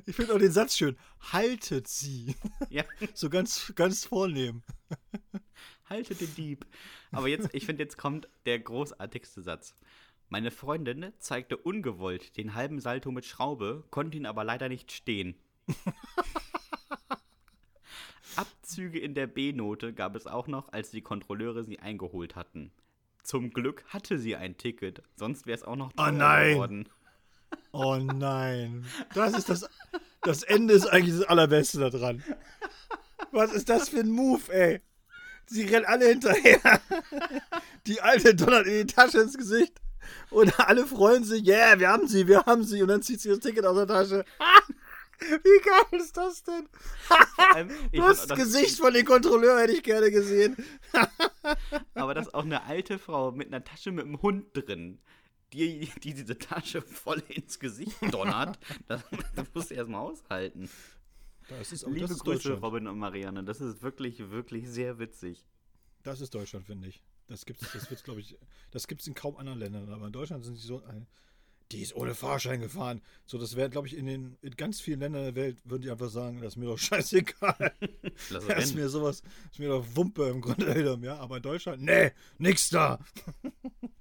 [0.07, 0.97] Ich finde auch den Satz schön.
[1.33, 2.35] Haltet sie.
[2.71, 2.85] Ja.
[3.15, 4.63] So ganz, ganz vornehm.
[5.89, 6.67] Haltet den Dieb.
[7.11, 9.75] Aber jetzt, ich finde, jetzt kommt der großartigste Satz.
[10.29, 15.35] Meine Freundin zeigte ungewollt den halben Salto mit Schraube, konnte ihn aber leider nicht stehen.
[18.37, 22.71] Abzüge in der B-Note gab es auch noch, als die Kontrolleure sie eingeholt hatten.
[23.25, 26.53] Zum Glück hatte sie ein Ticket, sonst wäre es auch noch teurer oh nein.
[26.53, 26.89] geworden.
[27.73, 28.85] Oh nein.
[29.15, 29.69] Das ist das.
[30.23, 32.23] Das Ende ist eigentlich das Allerbeste daran.
[33.33, 34.81] Was ist das für ein Move, ey?
[35.47, 36.81] Sie rennen alle hinterher.
[37.87, 39.81] Die alte donnert in die Tasche ins Gesicht.
[40.31, 42.83] Und alle freuen sich, yeah, wir haben sie, wir haben sie.
[42.83, 44.25] Und dann zieht sie das Ticket aus der Tasche.
[45.21, 46.69] Wie geil ist das denn?
[47.93, 50.57] das Gesicht von dem Kontrolleur hätte ich gerne gesehen.
[51.95, 55.01] Aber das ist auch eine alte Frau mit einer Tasche mit einem Hund drin
[55.53, 59.03] die, die diese Tasche voll ins Gesicht donnert, das,
[59.35, 60.69] das musst du erstmal aushalten.
[61.49, 63.43] Das ist Liebe das Grüße, Robin und Marianne.
[63.43, 65.45] Das ist wirklich, wirklich sehr witzig.
[66.03, 67.03] Das ist Deutschland, finde ich.
[67.27, 68.39] Das gibt's, das wird, glaube ich,
[68.71, 70.83] das gibt es in kaum anderen Ländern, aber in Deutschland sind sie so.
[71.73, 73.01] Die ist ohne Fahrschein gefahren.
[73.27, 75.91] So, das wäre, glaube ich, in den in ganz vielen Ländern der Welt, würden die
[75.91, 77.73] einfach sagen, das ist mir doch scheißegal.
[78.31, 81.17] das ist mir sowas, das ist mir doch Wumpe im Grunde genommen, ja.
[81.19, 82.99] Aber in Deutschland, nee, nix da.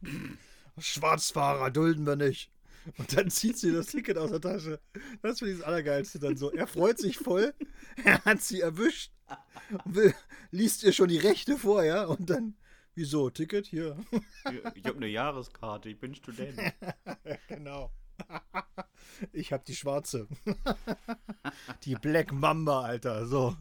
[0.82, 2.52] Schwarzfahrer dulden wir nicht.
[2.98, 4.80] Und dann zieht sie das Ticket aus der Tasche.
[5.22, 6.52] Das finde ich das Allergeilste dann so.
[6.52, 7.54] Er freut sich voll.
[8.06, 9.12] Er hat sie erwischt.
[9.84, 10.14] Will,
[10.52, 12.06] liest ihr schon die Rechte vor, ja?
[12.06, 12.56] Und dann,
[12.96, 13.30] wieso?
[13.30, 13.68] Ticket?
[13.68, 13.98] Hier.
[14.74, 15.90] Ich habe eine Jahreskarte.
[15.90, 16.58] Ich bin Student.
[17.50, 17.92] genau.
[19.34, 20.28] Ich habe die schwarze.
[21.84, 23.28] Die Black Mamba, Alter.
[23.28, 23.58] So.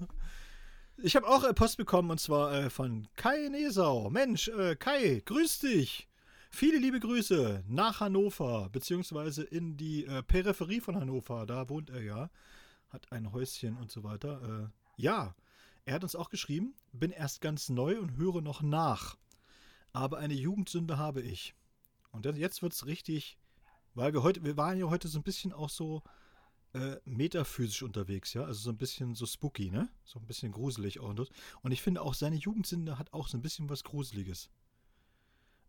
[1.00, 4.10] Ich habe auch äh, Post bekommen und zwar äh, von Kai Nesau.
[4.10, 6.07] Mensch, äh, Kai, grüß dich.
[6.50, 11.46] Viele liebe Grüße nach Hannover, beziehungsweise in die äh, Peripherie von Hannover.
[11.46, 12.30] Da wohnt er ja.
[12.88, 14.70] Hat ein Häuschen und so weiter.
[14.72, 15.34] Äh, ja,
[15.84, 19.16] er hat uns auch geschrieben, bin erst ganz neu und höre noch nach.
[19.92, 21.54] Aber eine Jugendsünde habe ich.
[22.12, 23.38] Und jetzt wird es richtig,
[23.94, 26.02] weil wir heute, wir waren ja heute so ein bisschen auch so
[26.74, 28.44] äh, metaphysisch unterwegs, ja.
[28.44, 29.88] Also so ein bisschen so spooky, ne?
[30.04, 31.14] So ein bisschen gruselig auch.
[31.62, 34.50] Und ich finde auch, seine Jugendsünde hat auch so ein bisschen was Gruseliges.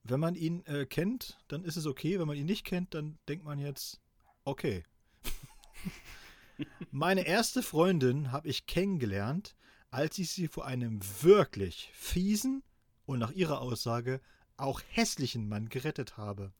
[0.04, 2.20] Wenn man ihn äh, kennt, dann ist es okay.
[2.20, 4.00] Wenn man ihn nicht kennt, dann denkt man jetzt,
[4.44, 4.84] okay.
[6.92, 9.56] Meine erste Freundin habe ich kennengelernt,
[9.92, 12.64] als ich sie vor einem wirklich fiesen
[13.06, 14.22] und nach ihrer Aussage
[14.58, 16.52] auch hässlichen Mann gerettet habe.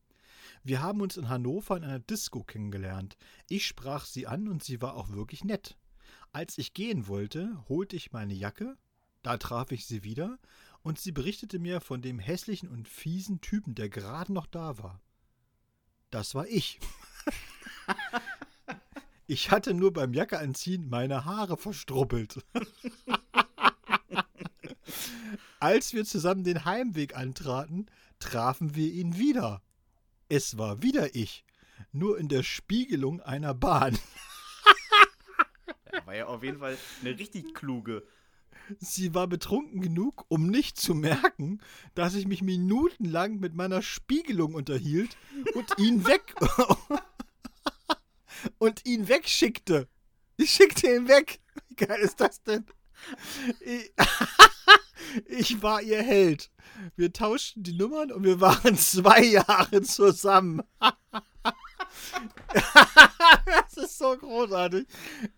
[0.64, 3.18] Wir haben uns in Hannover in einer Disco kennengelernt.
[3.48, 5.78] Ich sprach sie an und sie war auch wirklich nett.
[6.32, 8.78] Als ich gehen wollte, holte ich meine Jacke,
[9.22, 10.40] da traf ich sie wieder
[10.84, 15.02] und sie berichtete mir von dem hässlichen und fiesen Typen, der gerade noch da war.
[16.10, 16.80] Das war ich.
[19.28, 22.46] ich hatte nur beim Jackeanziehen meine Haare verstruppelt.
[25.60, 27.88] Als wir zusammen den Heimweg antraten,
[28.20, 29.62] trafen wir ihn wieder.
[30.30, 31.44] Es war wieder ich,
[31.92, 33.98] nur in der Spiegelung einer Bahn.
[36.06, 38.04] war ja auf jeden Fall eine richtig kluge
[38.80, 41.60] Sie war betrunken genug, um nicht zu merken,
[41.96, 45.18] dass ich mich minutenlang mit meiner Spiegelung unterhielt
[45.56, 46.36] und ihn weg
[48.60, 49.88] und ihn wegschickte.
[50.38, 51.40] Ich schickte ihn weg.
[51.68, 52.66] Wie geil ist das denn?
[53.62, 53.92] Ich,
[55.26, 56.52] ich war ihr Held.
[56.96, 60.62] Wir tauschten die Nummern und wir waren zwei Jahre zusammen.
[63.46, 64.88] das ist so großartig.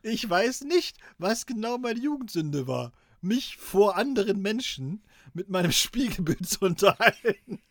[0.01, 2.91] Ich weiß nicht, was genau meine Jugendsünde war.
[3.22, 5.03] Mich vor anderen Menschen
[5.34, 7.61] mit meinem Spiegelbild zu unterhalten.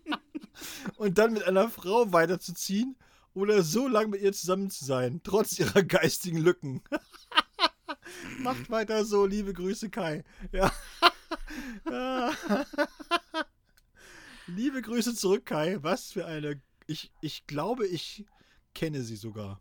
[0.96, 2.96] und dann mit einer Frau weiterzuziehen
[3.34, 6.82] oder so lange mit ihr zusammen zu sein, trotz ihrer geistigen Lücken.
[8.38, 10.24] Macht weiter so, liebe Grüße, Kai.
[10.52, 10.72] Ja.
[14.46, 15.78] liebe Grüße zurück, Kai.
[15.82, 16.60] Was für eine.
[16.86, 18.24] Ich, ich glaube, ich
[18.74, 19.60] kenne sie sogar.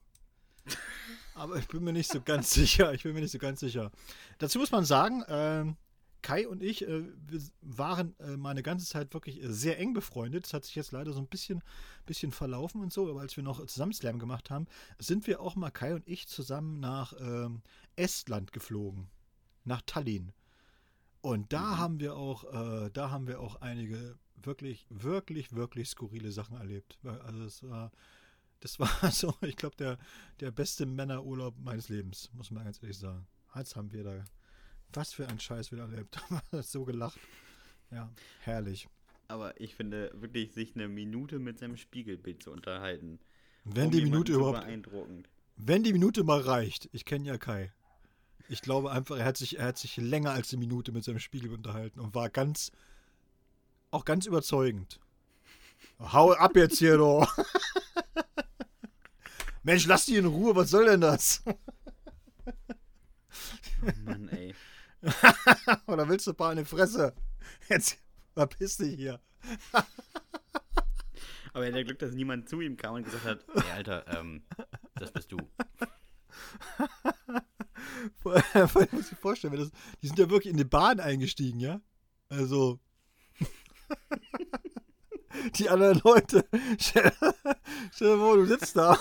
[1.38, 2.94] Aber ich bin mir nicht so ganz sicher.
[2.94, 3.92] Ich bin mir nicht so ganz sicher.
[4.40, 5.78] Dazu muss man sagen, ähm,
[6.22, 7.04] Kai und ich äh,
[7.62, 10.46] waren äh, mal eine ganze Zeit wirklich äh, sehr eng befreundet.
[10.46, 11.64] Das hat sich jetzt leider so ein bisschen,
[12.06, 13.10] bisschen verlaufen und so.
[13.10, 14.68] Aber als wir noch zusammen Slam gemacht haben,
[15.00, 17.62] sind wir auch mal, Kai und ich, zusammen nach ähm,
[17.96, 19.08] Estland geflogen.
[19.64, 20.34] Nach Tallinn.
[21.22, 21.78] Und da mhm.
[21.78, 26.98] haben wir auch, äh, da haben wir auch einige wirklich, wirklich, wirklich skurrile Sachen erlebt.
[27.04, 27.92] Also es war,
[28.60, 29.98] das war so, ich glaube, der,
[30.40, 33.28] der beste Männerurlaub meines Lebens, muss man ganz ehrlich sagen.
[33.50, 34.24] Als haben wir da
[34.94, 36.18] was für ein Scheiß wieder erlebt.
[36.62, 37.20] so gelacht.
[37.92, 38.88] Ja, herrlich.
[39.28, 43.20] Aber ich finde wirklich, sich eine Minute mit seinem Spiegelbild zu unterhalten.
[43.66, 44.62] Wenn die Minute überhaupt.
[44.62, 45.30] Beeindruckend.
[45.58, 46.88] Wenn die Minute mal reicht.
[46.94, 47.74] Ich kenne ja Kai.
[48.50, 51.20] Ich glaube einfach, er hat, sich, er hat sich länger als eine Minute mit seinem
[51.20, 52.72] Spiegelbild unterhalten und war ganz.
[53.90, 55.00] Auch ganz überzeugend.
[56.00, 57.26] Hau ab jetzt hier, du!
[59.68, 61.44] Mensch, lass die in Ruhe, was soll denn das?
[61.46, 61.54] Oh
[64.06, 64.56] Mann, ey.
[65.88, 67.14] Oder willst du ein paar in die Fresse?
[67.68, 67.98] Jetzt
[68.34, 69.20] verpiss dich hier.
[71.52, 74.06] Aber er hat ja Glück, dass niemand zu ihm kam und gesagt hat, ey Alter,
[74.18, 74.44] ähm,
[74.96, 75.38] das bist du.
[78.24, 79.70] Vor allem muss ich vorstellen, das,
[80.02, 81.82] die sind ja wirklich in die Bahn eingestiegen, ja?
[82.30, 82.80] Also.
[85.56, 86.48] die anderen Leute.
[86.80, 87.12] Stell,
[87.92, 88.98] stell dir vor, du sitzt da.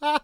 [0.00, 0.20] Ja,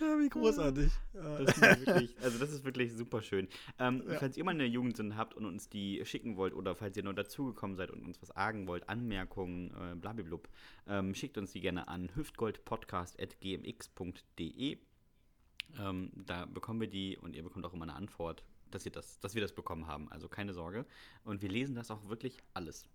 [0.18, 0.92] wie großartig.
[1.12, 3.48] Das wirklich, also das ist wirklich super schön.
[3.78, 4.18] Ähm, ja.
[4.18, 7.14] Falls ihr mal eine Jugendsünde habt und uns die schicken wollt oder falls ihr nur
[7.14, 10.48] dazugekommen seid und uns was argen wollt, Anmerkungen, äh, blablablub,
[10.86, 14.78] ähm, schickt uns die gerne an hüftgoldpodcast.gmx.de.
[15.78, 19.20] Ähm, da bekommen wir die und ihr bekommt auch immer eine Antwort, dass, ihr das,
[19.20, 20.10] dass wir das bekommen haben.
[20.10, 20.86] Also keine Sorge.
[21.24, 22.88] Und wir lesen das auch wirklich alles.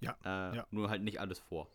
[0.00, 0.66] ja, äh, ja.
[0.70, 1.70] Nur halt nicht alles vor.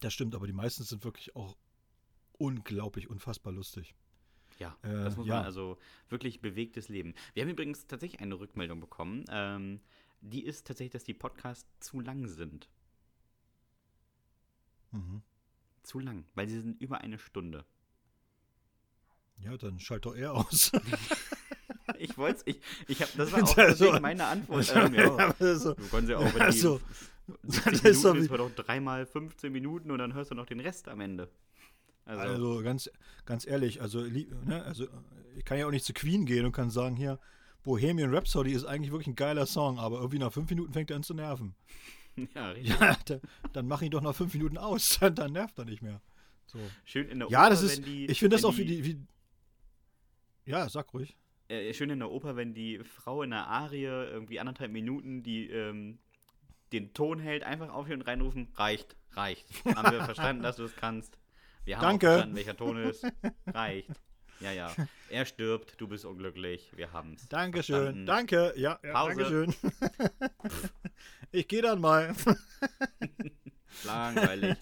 [0.00, 1.56] Das stimmt, aber die meisten sind wirklich auch
[2.38, 3.94] unglaublich, unfassbar lustig.
[4.58, 5.36] Ja, äh, das muss ja.
[5.36, 5.78] man also
[6.08, 7.14] wirklich bewegtes Leben.
[7.34, 9.24] Wir haben übrigens tatsächlich eine Rückmeldung bekommen.
[9.30, 9.80] Ähm,
[10.20, 12.68] die ist tatsächlich, dass die Podcasts zu lang sind.
[14.90, 15.22] Mhm.
[15.82, 17.64] Zu lang, weil sie sind über eine Stunde.
[19.38, 20.72] Ja, dann schalt doch er aus.
[21.98, 24.72] ich wollte ich, ich hab, das war auch also, meine Antwort.
[24.74, 26.80] Ähm, ja, also, du konntest ja auch, wenn also,
[27.28, 30.46] die 70 Minuten ist, doch, ist doch dreimal 15 Minuten und dann hörst du noch
[30.46, 31.28] den Rest am Ende.
[32.04, 32.90] Also, also ganz,
[33.26, 34.86] ganz ehrlich, also, ne, also
[35.36, 37.18] ich kann ja auch nicht zu Queen gehen und kann sagen, hier,
[37.64, 40.96] Bohemian Rhapsody ist eigentlich wirklich ein geiler Song, aber irgendwie nach fünf Minuten fängt er
[40.96, 41.54] an zu nerven.
[42.34, 42.80] Ja, richtig.
[42.80, 43.20] Ja, da,
[43.52, 46.00] dann mach ihn doch nach fünf Minuten aus, dann, dann nervt er nicht mehr.
[46.46, 46.58] So.
[46.84, 48.98] Schön in der Ja, Oper, das ist, die, ich finde das auch wie die, wie,
[50.46, 51.14] ja, sag ruhig.
[51.48, 55.48] Äh, schön in der Oper, wenn die Frau in der Arie irgendwie anderthalb Minuten die,
[55.50, 55.98] ähm,
[56.72, 59.46] den Ton hält, einfach aufhören und reinrufen, reicht, reicht.
[59.64, 61.18] Haben wir verstanden, dass du es kannst.
[61.64, 62.06] Wir haben Danke.
[62.06, 63.06] verstanden, welcher Ton ist.
[63.46, 63.90] Reicht.
[64.40, 64.74] Ja, ja.
[65.10, 66.70] Er stirbt, du bist unglücklich.
[66.76, 67.28] Wir haben's.
[67.28, 67.76] Dankeschön.
[67.76, 68.06] Verstanden.
[68.06, 68.52] Danke.
[68.56, 69.16] Ja, ja Pause.
[69.16, 69.54] Dankeschön.
[71.32, 72.14] ich gehe dann mal.
[73.84, 74.56] Langweilig.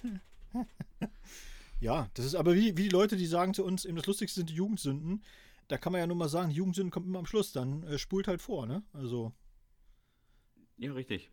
[1.81, 4.41] Ja, das ist aber wie, wie die Leute, die sagen zu uns, eben das Lustigste
[4.41, 5.23] sind die Jugendsünden.
[5.69, 8.29] Da kann man ja nur mal sagen, Jugendsünden kommt immer am Schluss, dann äh, spult
[8.29, 8.83] halt vor, ne?
[8.93, 9.33] Also.
[10.77, 11.31] Ja, richtig.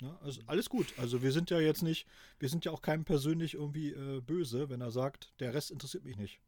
[0.00, 0.92] Ja, also alles gut.
[0.98, 2.06] Also wir sind ja jetzt nicht,
[2.38, 6.04] wir sind ja auch keinem persönlich irgendwie äh, böse, wenn er sagt, der Rest interessiert
[6.04, 6.40] mich nicht.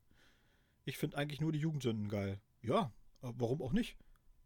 [0.84, 2.40] Ich finde eigentlich nur die Jugendsünden geil.
[2.60, 3.96] Ja, warum auch nicht?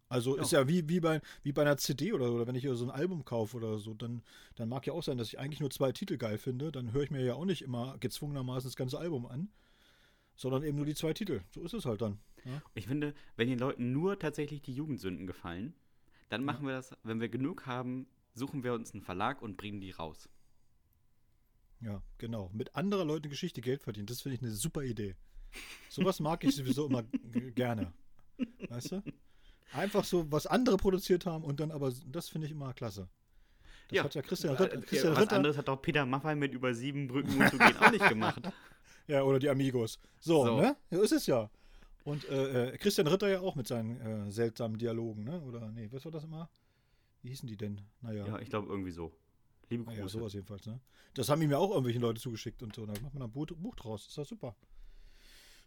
[0.09, 0.43] Also ja.
[0.43, 2.91] ist ja wie, wie, bei, wie bei einer CD oder, oder wenn ich so ein
[2.91, 4.21] Album kaufe oder so, dann,
[4.55, 6.71] dann mag ja auch sein, dass ich eigentlich nur zwei Titel geil finde.
[6.71, 9.49] Dann höre ich mir ja auch nicht immer gezwungenermaßen das ganze Album an,
[10.35, 11.41] sondern eben nur die zwei Titel.
[11.51, 12.19] So ist es halt dann.
[12.45, 12.61] Ja?
[12.73, 15.73] Ich finde, wenn den Leuten nur tatsächlich die Jugendsünden gefallen,
[16.29, 16.69] dann machen ja.
[16.69, 20.29] wir das, wenn wir genug haben, suchen wir uns einen Verlag und bringen die raus.
[21.79, 22.49] Ja, genau.
[22.53, 25.15] Mit anderer Leute Geschichte Geld verdienen, das finde ich eine super Idee.
[25.89, 27.03] Sowas mag ich sowieso immer
[27.55, 27.93] gerne.
[28.69, 29.03] Weißt du?
[29.73, 33.09] Einfach so, was andere produziert haben und dann aber, das finde ich immer klasse.
[33.89, 35.35] Das ja, hat ja Christian, Ritter, Christian was Ritter.
[35.35, 38.41] anderes hat auch Peter Maffay mit über sieben Brücken umzugehen auch nicht gemacht.
[39.05, 39.99] Ja, oder die Amigos.
[40.21, 40.61] So, so.
[40.61, 40.77] ne?
[40.89, 41.49] So ist es ja.
[42.03, 45.41] Und äh, äh, Christian Ritter ja auch mit seinen äh, seltsamen Dialogen, ne?
[45.41, 46.49] Oder, nee, was war das immer?
[47.21, 47.81] Wie hießen die denn?
[48.01, 48.27] Naja.
[48.27, 49.13] Ja, ich glaube irgendwie so.
[49.69, 50.17] Liebe naja, Grüße.
[50.17, 50.81] sowas jedenfalls, ne?
[51.13, 52.85] Das haben ihm ja auch irgendwelche Leute zugeschickt und so.
[52.85, 54.03] Da macht man ein Buch, Buch draus.
[54.03, 54.55] Das ist doch super.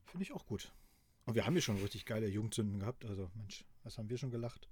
[0.04, 0.72] Finde ich auch gut.
[1.24, 3.04] Und wir haben hier schon richtig geile Jugendzünden gehabt.
[3.04, 4.68] Also, Mensch, was haben wir schon gelacht?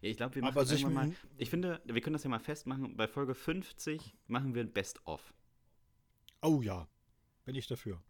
[0.00, 1.12] Ja, ich glaube, wir machen sich mal.
[1.36, 2.96] Ich finde, wir können das ja mal festmachen.
[2.96, 5.34] Bei Folge 50 machen wir ein Best-of.
[6.42, 6.88] Oh ja,
[7.44, 8.00] bin ich dafür.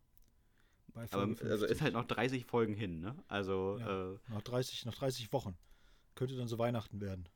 [0.94, 1.70] Aber also 50.
[1.70, 3.16] ist halt noch 30 Folgen hin, ne?
[3.28, 4.12] Also, Ja.
[4.12, 5.56] äh, nach, 30, nach 30 Wochen.
[6.14, 7.28] Könnte dann so Weihnachten werden.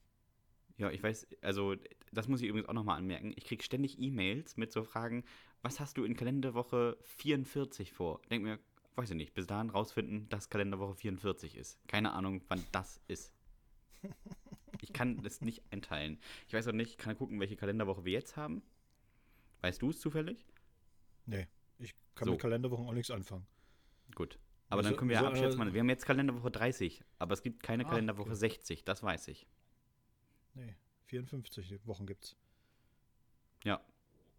[0.77, 1.75] ja, ich weiß, also,
[2.13, 3.33] das muss ich übrigens auch nochmal anmerken.
[3.37, 5.25] Ich kriege ständig E-Mails mit so Fragen,
[5.63, 8.23] was hast du in Kalenderwoche 44 vor?
[8.31, 8.61] Denk mir,
[8.95, 11.79] weiß ich nicht, bis dahin rausfinden, dass Kalenderwoche 44 ist.
[11.89, 13.33] Keine Ahnung, wann das ist.
[14.81, 16.21] Ich kann das nicht einteilen.
[16.47, 18.63] Ich weiß auch nicht, ich kann gucken, welche Kalenderwoche wir jetzt haben.
[19.61, 20.47] Weißt du es zufällig?
[21.27, 21.49] Nee,
[22.19, 22.33] kann So.
[22.33, 23.47] mit Kalenderwochen auch nichts anfangen.
[24.14, 24.39] Gut.
[24.71, 27.33] Aber Also, dann können wir so, ja abschätzen, äh, wir haben jetzt Kalenderwoche 30, aber
[27.33, 28.37] es gibt keine Ah, Kalenderwoche okay.
[28.39, 29.47] 60, das weiß ich.
[30.55, 30.75] Nee,
[31.07, 32.37] 54 Wochen gibt's.
[33.64, 33.81] Ja.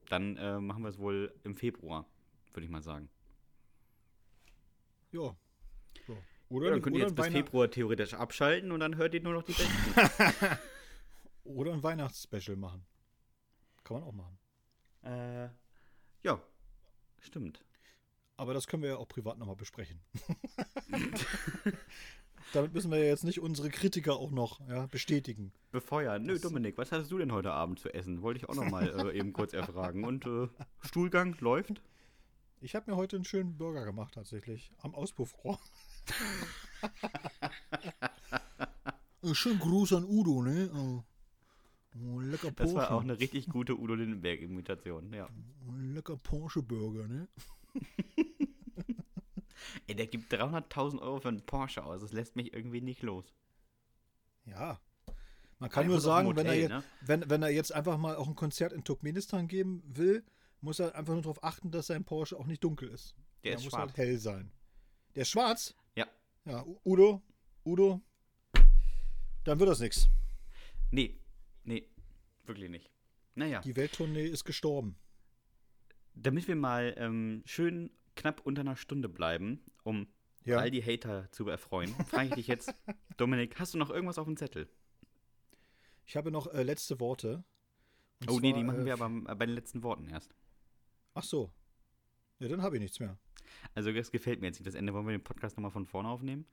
[0.10, 2.06] Dann äh, machen wir es wohl im Februar,
[2.54, 3.10] würde ich mal sagen.
[5.12, 5.36] Ja.
[6.06, 6.14] So.
[6.14, 6.20] Ja,
[6.50, 9.44] Oder, dann könnt ihr jetzt bis Februar theoretisch abschalten und dann hört ihr nur noch
[9.44, 10.58] die Besten.
[11.44, 12.86] oder ein Weihnachtsspecial machen.
[13.84, 14.38] Kann man auch machen.
[15.04, 15.50] äh,
[16.24, 16.42] ja,
[17.20, 17.64] stimmt.
[18.40, 20.00] Aber das können wir ja auch privat nochmal besprechen.
[22.54, 25.52] Damit müssen wir ja jetzt nicht unsere Kritiker auch noch ja, bestätigen.
[25.72, 26.24] Befeuern.
[26.24, 28.22] Nö, Dominik, was hast du denn heute Abend zu essen?
[28.22, 30.06] Wollte ich auch noch mal äh, eben kurz erfragen.
[30.06, 30.48] Und äh,
[30.80, 31.82] Stuhlgang läuft?
[32.62, 34.72] Ich habe mir heute einen schönen Burger gemacht, tatsächlich.
[34.78, 35.60] Am Auspuffrohr.
[39.22, 40.72] Äh, Schönen Gruß an Udo, ne?
[40.74, 41.04] Oh,
[42.06, 42.76] oh, lecker Das Porsche.
[42.76, 45.28] war auch eine richtig gute Udo Lindenberg-Imitation, ja.
[45.68, 47.28] Oh, lecker Porsche-Burger, ne?
[49.88, 52.02] Ey, der gibt 300.000 Euro für einen Porsche aus.
[52.02, 53.34] Das lässt mich irgendwie nicht los.
[54.46, 54.80] Ja.
[55.60, 56.84] Man kann nur sagen, wenn, er Hotel, jetzt, ne?
[57.02, 60.24] wenn, wenn er jetzt einfach mal auch ein Konzert in Turkmenistan geben will,
[60.62, 63.16] muss er einfach nur darauf achten, dass sein Porsche auch nicht dunkel ist.
[63.44, 63.90] Der er ist muss schwarz.
[63.90, 64.52] halt hell sein.
[65.16, 65.76] Der ist schwarz?
[65.96, 66.08] Ja.
[66.46, 67.22] Ja, Udo,
[67.66, 68.02] Udo,
[69.44, 70.08] dann wird das nichts.
[70.92, 71.20] Nee,
[71.64, 71.88] nee,
[72.46, 72.90] wirklich nicht.
[73.36, 74.98] Naja, Die Welttournee ist gestorben.
[76.14, 80.08] damit wir mal ähm, schön knapp unter einer Stunde bleiben, um
[80.46, 80.58] Ja.
[80.60, 82.74] all die Hater zu erfreuen, frage ich dich jetzt,
[83.18, 84.70] Dominik, hast du noch irgendwas auf dem Zettel?
[86.06, 87.44] Ich habe noch äh, letzte Worte.
[88.22, 90.36] Und oh nee, zwar, die machen äh, wir aber äh, bei den letzten Worten erst.
[91.14, 91.52] Ach so.
[92.40, 93.18] Ja, dann habe ich nichts mehr.
[93.74, 94.68] Also das gefällt mir jetzt nicht.
[94.68, 96.46] Das Ende wollen wir den Podcast nochmal von vorne aufnehmen.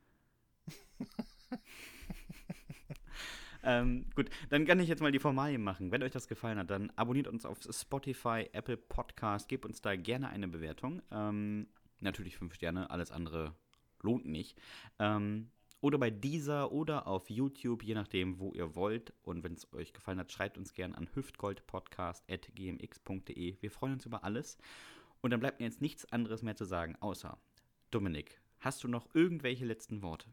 [3.63, 5.91] ähm, gut, dann kann ich jetzt mal die Formalien machen.
[5.91, 9.95] Wenn euch das gefallen hat, dann abonniert uns auf Spotify, Apple Podcast, gebt uns da
[9.95, 11.01] gerne eine Bewertung.
[11.11, 11.67] Ähm,
[11.99, 13.55] natürlich fünf Sterne, alles andere
[14.01, 14.57] lohnt nicht.
[14.99, 15.49] Ähm,
[15.79, 19.13] oder bei dieser oder auf YouTube, je nachdem, wo ihr wollt.
[19.21, 23.61] Und wenn es euch gefallen hat, schreibt uns gerne an hüftgoldpodcast.gmx.de.
[23.61, 24.57] Wir freuen uns über alles.
[25.21, 27.37] Und dann bleibt mir jetzt nichts anderes mehr zu sagen, außer
[27.91, 30.27] Dominik, hast du noch irgendwelche letzten Worte?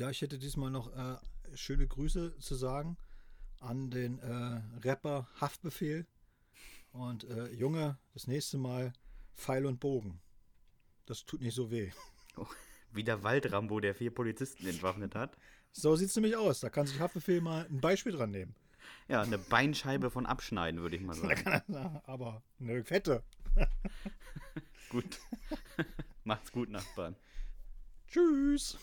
[0.00, 1.18] Ja, ich hätte diesmal noch äh,
[1.54, 2.96] schöne Grüße zu sagen
[3.58, 6.06] an den äh, Rapper Haftbefehl.
[6.90, 8.94] Und äh, Junge, das nächste Mal
[9.34, 10.18] Pfeil und Bogen.
[11.04, 11.90] Das tut nicht so weh.
[12.92, 15.36] Wie der Waldrambo, der vier Polizisten entwaffnet hat.
[15.70, 16.60] So sieht es nämlich aus.
[16.60, 18.54] Da kann sich Haftbefehl mal ein Beispiel dran nehmen.
[19.06, 21.76] Ja, eine Beinscheibe von abschneiden, würde ich mal sagen.
[22.06, 23.22] Aber eine fette.
[24.88, 25.18] gut.
[26.24, 27.16] Macht's gut, Nachbarn.
[28.08, 28.78] Tschüss.